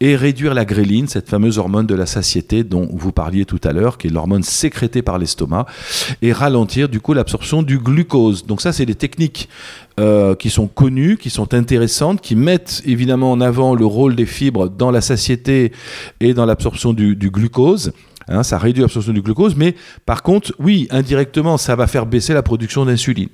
et 0.00 0.16
réduire 0.16 0.54
la 0.54 0.64
gréline, 0.64 1.08
cette 1.08 1.28
fameuse 1.28 1.58
hormone 1.58 1.86
de 1.86 1.94
la 1.94 2.06
satiété 2.06 2.64
dont 2.64 2.88
vous 2.92 3.12
parliez 3.12 3.44
tout 3.44 3.60
à 3.64 3.72
l'heure, 3.72 3.98
qui 3.98 4.06
est 4.06 4.10
l'hormone 4.10 4.42
sécrétée 4.54 5.02
par 5.02 5.18
l'estomac, 5.18 5.66
et 6.22 6.32
ralentir 6.32 6.88
du 6.88 7.00
coup 7.00 7.12
l'absorption 7.12 7.62
du 7.62 7.78
glucose. 7.78 8.46
Donc 8.46 8.60
ça, 8.60 8.72
c'est 8.72 8.86
des 8.86 8.94
techniques 8.94 9.48
euh, 10.00 10.34
qui 10.34 10.50
sont 10.50 10.66
connues, 10.66 11.16
qui 11.16 11.30
sont 11.30 11.54
intéressantes, 11.54 12.20
qui 12.20 12.36
mettent 12.36 12.82
évidemment 12.84 13.32
en 13.32 13.40
avant 13.40 13.74
le 13.74 13.86
rôle 13.86 14.16
des 14.16 14.26
fibres 14.26 14.68
dans 14.68 14.90
la 14.90 15.00
satiété 15.00 15.72
et 16.20 16.34
dans 16.34 16.46
l'absorption 16.46 16.92
du, 16.92 17.14
glucose. 17.30 17.92
Hein, 18.28 18.42
ça 18.42 18.58
réduit 18.58 18.82
l'absorption 18.82 19.12
du 19.12 19.22
glucose, 19.22 19.54
mais 19.56 19.74
par 20.06 20.22
contre, 20.22 20.54
oui, 20.58 20.88
indirectement, 20.90 21.58
ça 21.58 21.76
va 21.76 21.86
faire 21.86 22.06
baisser 22.06 22.32
la 22.32 22.42
production 22.42 22.84
d'insuline. 22.86 23.28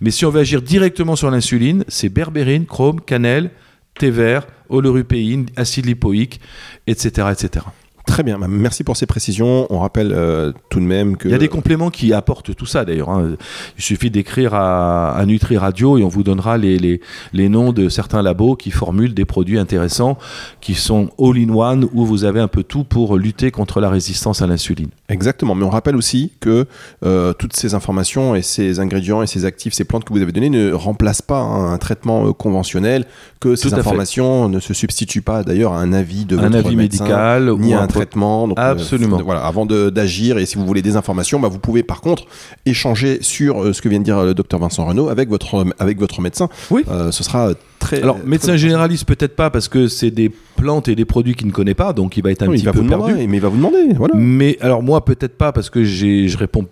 Mais 0.00 0.10
si 0.10 0.24
on 0.24 0.30
veut 0.30 0.40
agir 0.40 0.62
directement 0.62 1.14
sur 1.14 1.30
l'insuline, 1.30 1.84
c'est 1.88 2.08
berbérine, 2.08 2.64
chrome, 2.64 3.00
cannelle, 3.00 3.50
thé 3.98 4.10
vert, 4.10 4.46
olorupéine, 4.68 5.46
acide 5.56 5.86
lipoïque, 5.86 6.40
etc., 6.86 7.28
etc. 7.32 7.66
Très 8.08 8.22
bien, 8.22 8.38
merci 8.48 8.84
pour 8.84 8.96
ces 8.96 9.04
précisions. 9.04 9.66
On 9.68 9.80
rappelle 9.80 10.12
euh, 10.12 10.52
tout 10.70 10.80
de 10.80 10.84
même 10.84 11.16
que... 11.18 11.28
Il 11.28 11.30
y 11.30 11.34
a 11.34 11.38
des 11.38 11.48
compléments 11.48 11.90
qui 11.90 12.14
apportent 12.14 12.56
tout 12.56 12.64
ça 12.66 12.84
d'ailleurs. 12.86 13.10
hein. 13.10 13.36
Il 13.76 13.84
suffit 13.84 14.10
d'écrire 14.10 14.54
à, 14.54 15.10
à 15.10 15.26
Nutri 15.26 15.58
Radio 15.58 15.98
et 15.98 16.02
on 16.02 16.08
vous 16.08 16.22
donnera 16.24 16.56
les, 16.56 16.78
les, 16.78 17.00
les 17.34 17.48
noms 17.50 17.72
de 17.72 17.90
certains 17.90 18.22
labos 18.22 18.56
qui 18.56 18.70
formulent 18.70 19.12
des 19.12 19.26
produits 19.26 19.58
intéressants 19.58 20.16
qui 20.62 20.74
sont 20.74 21.10
all-in-one 21.20 21.86
où 21.92 22.06
vous 22.06 22.24
avez 22.24 22.40
un 22.40 22.48
peu 22.48 22.62
tout 22.62 22.82
pour 22.82 23.18
lutter 23.18 23.50
contre 23.50 23.78
la 23.80 23.90
résistance 23.90 24.40
à 24.40 24.46
l'insuline. 24.46 24.88
Exactement, 25.10 25.54
mais 25.54 25.64
on 25.64 25.70
rappelle 25.70 25.94
aussi 25.96 26.32
que 26.40 26.66
euh, 27.04 27.34
toutes 27.34 27.54
ces 27.54 27.74
informations 27.74 28.34
et 28.34 28.42
ces 28.42 28.80
ingrédients 28.80 29.22
et 29.22 29.26
ces 29.26 29.44
actifs, 29.44 29.74
ces 29.74 29.84
plantes 29.84 30.04
que 30.04 30.12
vous 30.14 30.22
avez 30.22 30.32
données 30.32 30.50
ne 30.50 30.72
remplacent 30.72 31.22
pas 31.22 31.40
hein, 31.40 31.72
un 31.72 31.78
traitement 31.78 32.26
euh, 32.28 32.32
conventionnel, 32.32 33.04
que 33.38 33.54
ces 33.54 33.68
fait. 33.68 33.74
informations 33.76 34.48
ne 34.48 34.60
se 34.60 34.72
substituent 34.72 35.22
pas 35.22 35.42
d'ailleurs 35.44 35.74
à 35.74 35.80
un 35.80 35.92
avis 35.92 36.24
de 36.24 36.38
Un 36.38 36.42
votre 36.48 36.56
avis 36.56 36.74
médecin, 36.74 37.04
médical 37.04 37.52
ni 37.58 37.74
ou 37.74 37.76
à 37.76 37.80
un 37.80 37.84
un 37.84 37.86
traitement. 37.98 38.48
Donc, 38.48 38.58
Absolument. 38.58 39.18
euh, 39.18 39.22
voilà, 39.22 39.40
avant 39.44 39.66
d'agir 39.66 40.38
et 40.38 40.46
si 40.46 40.56
vous 40.56 40.66
voulez 40.66 40.82
des 40.82 40.96
informations, 40.96 41.40
bah, 41.40 41.48
vous 41.48 41.58
pouvez 41.58 41.82
par 41.82 42.00
contre 42.00 42.24
échanger 42.66 43.18
sur 43.22 43.62
euh, 43.62 43.72
ce 43.72 43.82
que 43.82 43.88
vient 43.88 43.98
de 43.98 44.04
dire 44.04 44.22
le 44.22 44.34
docteur 44.34 44.60
Vincent 44.60 44.84
Renaud 44.84 45.08
avec 45.08 45.28
votre, 45.28 45.66
avec 45.78 45.98
votre 45.98 46.20
médecin. 46.20 46.48
Oui. 46.70 46.84
Euh, 46.88 47.10
ce 47.10 47.22
sera 47.22 47.50
très. 47.78 48.02
Alors, 48.02 48.16
très 48.16 48.26
médecin 48.26 48.56
généraliste, 48.56 49.04
peut-être 49.04 49.36
pas, 49.36 49.50
parce 49.50 49.68
que 49.68 49.88
c'est 49.88 50.10
des 50.10 50.30
plantes 50.56 50.88
et 50.88 50.94
des 50.94 51.04
produits 51.04 51.34
qu'il 51.34 51.46
ne 51.46 51.52
connaît 51.52 51.74
pas, 51.74 51.92
donc 51.92 52.16
il 52.16 52.22
va 52.22 52.30
être 52.30 52.42
un 52.42 52.50
petit 52.50 52.64
peu 52.64 52.70
vous 52.70 52.88
perdu. 52.88 53.12
demander, 53.12 53.26
mais 53.26 53.36
il 53.36 53.40
va 53.40 53.48
vous 53.48 53.56
demander. 53.56 53.92
Voilà. 53.94 54.14
Mais 54.16 54.58
alors, 54.60 54.82
moi, 54.82 55.04
peut-être 55.04 55.36
pas, 55.36 55.52
parce 55.52 55.70
que 55.70 55.84
je 55.84 56.36
réponds 56.36 56.66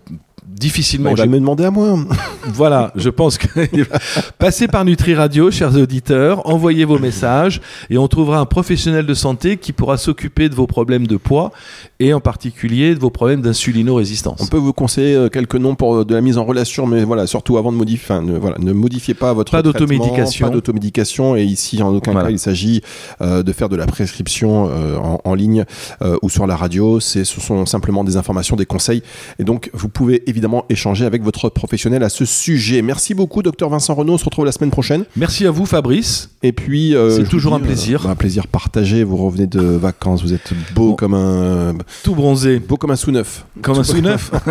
difficilement. 0.47 1.09
Bah, 1.09 1.15
il 1.17 1.19
va 1.19 1.25
me 1.27 1.39
demander 1.39 1.65
à 1.65 1.71
moi. 1.71 1.97
Voilà, 2.45 2.91
je 2.95 3.09
pense 3.09 3.37
que 3.37 3.47
passez 4.37 4.67
par 4.67 4.85
Nutri 4.85 5.13
Radio, 5.13 5.51
chers 5.51 5.75
auditeurs, 5.75 6.47
envoyez 6.47 6.85
vos 6.85 6.99
messages 6.99 7.61
et 7.89 7.97
on 7.97 8.07
trouvera 8.07 8.39
un 8.39 8.45
professionnel 8.45 9.05
de 9.05 9.13
santé 9.13 9.57
qui 9.57 9.73
pourra 9.73 9.97
s'occuper 9.97 10.47
de 10.49 10.55
vos 10.55 10.67
problèmes 10.67 11.07
de 11.07 11.17
poids 11.17 11.51
et 11.99 12.13
en 12.13 12.19
particulier 12.21 12.95
de 12.95 12.99
vos 12.99 13.09
problèmes 13.09 13.41
d'insulino-résistance. 13.41 14.39
On 14.41 14.47
peut 14.47 14.57
vous 14.57 14.73
conseiller 14.73 15.15
euh, 15.15 15.29
quelques 15.29 15.55
noms 15.55 15.75
pour 15.75 15.95
euh, 15.95 16.05
de 16.05 16.13
la 16.13 16.21
mise 16.21 16.37
en 16.37 16.45
relation, 16.45 16.87
mais 16.87 17.03
voilà, 17.03 17.27
surtout 17.27 17.57
avant 17.57 17.71
de 17.71 17.77
modifier, 17.77 18.05
enfin, 18.15 18.21
ne, 18.21 18.37
voilà, 18.37 18.57
ne 18.59 18.71
modifiez 18.71 19.13
pas 19.13 19.33
votre 19.33 19.51
Pas 19.51 19.61
d'automédication. 19.61 20.47
pas 20.47 20.53
d'automédication, 20.53 21.35
et 21.35 21.43
ici 21.43 21.81
en 21.83 21.93
aucun 21.93 22.11
Voilà. 22.13 22.27
cas 22.27 22.31
il 22.31 22.39
s'agit 22.39 22.81
euh, 23.21 23.43
de 23.43 23.51
faire 23.51 23.67
de 23.69 23.75
la 23.75 23.85
prescription 23.85 24.69
euh, 24.69 24.95
en, 24.97 25.19
en 25.23 25.33
ligne 25.33 25.65
euh, 26.01 26.17
ou 26.21 26.29
sur 26.29 26.47
la 26.47 26.55
radio. 26.55 26.99
C'est, 26.99 27.25
ce 27.25 27.41
sont 27.41 27.65
simplement 27.65 28.03
des 28.03 28.15
informations, 28.15 28.55
des 28.55 28.65
conseils, 28.65 29.03
et 29.39 29.43
donc 29.43 29.69
vous 29.73 29.89
pouvez 29.89 30.23
évidemment 30.29 30.36
échanger 30.69 31.05
avec 31.05 31.23
votre 31.23 31.49
professionnel 31.49 32.03
à 32.03 32.09
ce 32.09 32.25
sujet. 32.25 32.81
Merci 32.81 33.13
beaucoup, 33.13 33.41
docteur 33.43 33.69
Vincent 33.69 33.93
Renaud. 33.95 34.13
On 34.13 34.17
se 34.17 34.25
retrouve 34.25 34.45
la 34.45 34.51
semaine 34.51 34.71
prochaine. 34.71 35.05
Merci 35.15 35.45
à 35.45 35.51
vous, 35.51 35.65
Fabrice. 35.65 36.29
Et 36.43 36.51
puis, 36.51 36.95
euh, 36.95 37.11
C'est 37.11 37.27
toujours 37.29 37.53
un 37.53 37.57
dis, 37.59 37.63
euh, 37.63 37.67
plaisir. 37.67 38.01
bah, 38.03 38.09
un 38.11 38.15
plaisir 38.15 38.47
partagé. 38.47 39.03
Vous 39.03 39.17
revenez 39.17 39.47
de 39.47 39.59
vacances, 39.61 40.21
vous 40.21 40.33
êtes 40.33 40.53
beau 40.75 40.89
Bon. 40.89 40.95
comme 40.95 41.13
un 41.13 41.75
Tout 42.03 42.15
bronzé, 42.15 42.59
beau 42.59 42.77
comme 42.77 42.91
un 42.91 42.95
sous 42.95 43.11
neuf. 43.11 43.45
comme 43.61 43.77
un 43.79 43.83
sous-neuf. 43.83 44.31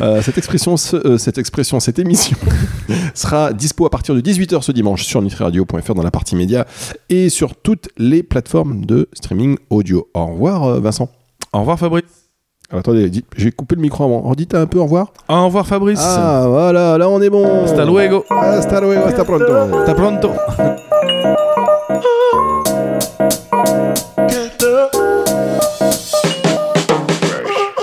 Euh, 0.00 0.20
cette 0.22 0.36
expression, 0.38 0.76
ce- 0.76 0.96
euh, 0.96 1.18
cette 1.18 1.38
expression, 1.38 1.80
cette 1.80 1.98
émission 1.98 2.36
sera 3.14 3.52
dispo 3.52 3.86
à 3.86 3.90
partir 3.90 4.14
de 4.14 4.20
18h 4.20 4.62
ce 4.62 4.72
dimanche 4.72 5.04
sur 5.04 5.22
nutriradio.fr 5.22 5.94
dans 5.94 6.02
la 6.02 6.10
partie 6.10 6.36
média 6.36 6.66
et 7.08 7.28
sur 7.30 7.54
toutes 7.56 7.88
les 7.96 8.22
plateformes 8.22 8.84
de 8.84 9.08
streaming 9.14 9.56
audio. 9.70 10.08
Au 10.14 10.26
revoir 10.26 10.64
euh, 10.64 10.80
Vincent. 10.80 11.08
Au 11.52 11.60
revoir, 11.60 11.78
Fabrice. 11.78 12.25
Alors, 12.68 12.80
attendez, 12.80 13.10
j'ai 13.36 13.52
coupé 13.52 13.76
le 13.76 13.80
micro 13.80 14.04
avant. 14.04 14.22
Redites 14.22 14.54
un 14.54 14.66
peu 14.66 14.78
au 14.78 14.84
revoir. 14.84 15.12
Au 15.28 15.44
revoir, 15.44 15.66
Fabrice. 15.66 16.00
Ah 16.02 16.46
voilà, 16.48 16.98
là 16.98 17.08
on 17.08 17.22
est 17.22 17.30
bon. 17.30 17.64
Hasta 17.64 17.84
luego. 17.84 18.24
Hasta 18.28 18.80
luego, 18.80 19.04
hasta 19.06 19.24
pronto. 19.24 19.52
Hasta 19.54 19.94
pronto. 19.94 20.30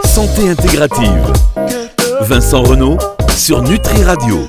Santé 0.04 0.50
intégrative. 0.50 1.34
Vincent 2.22 2.64
Renault 2.64 2.98
sur 3.36 3.62
Nutri 3.62 4.04
Radio. 4.04 4.48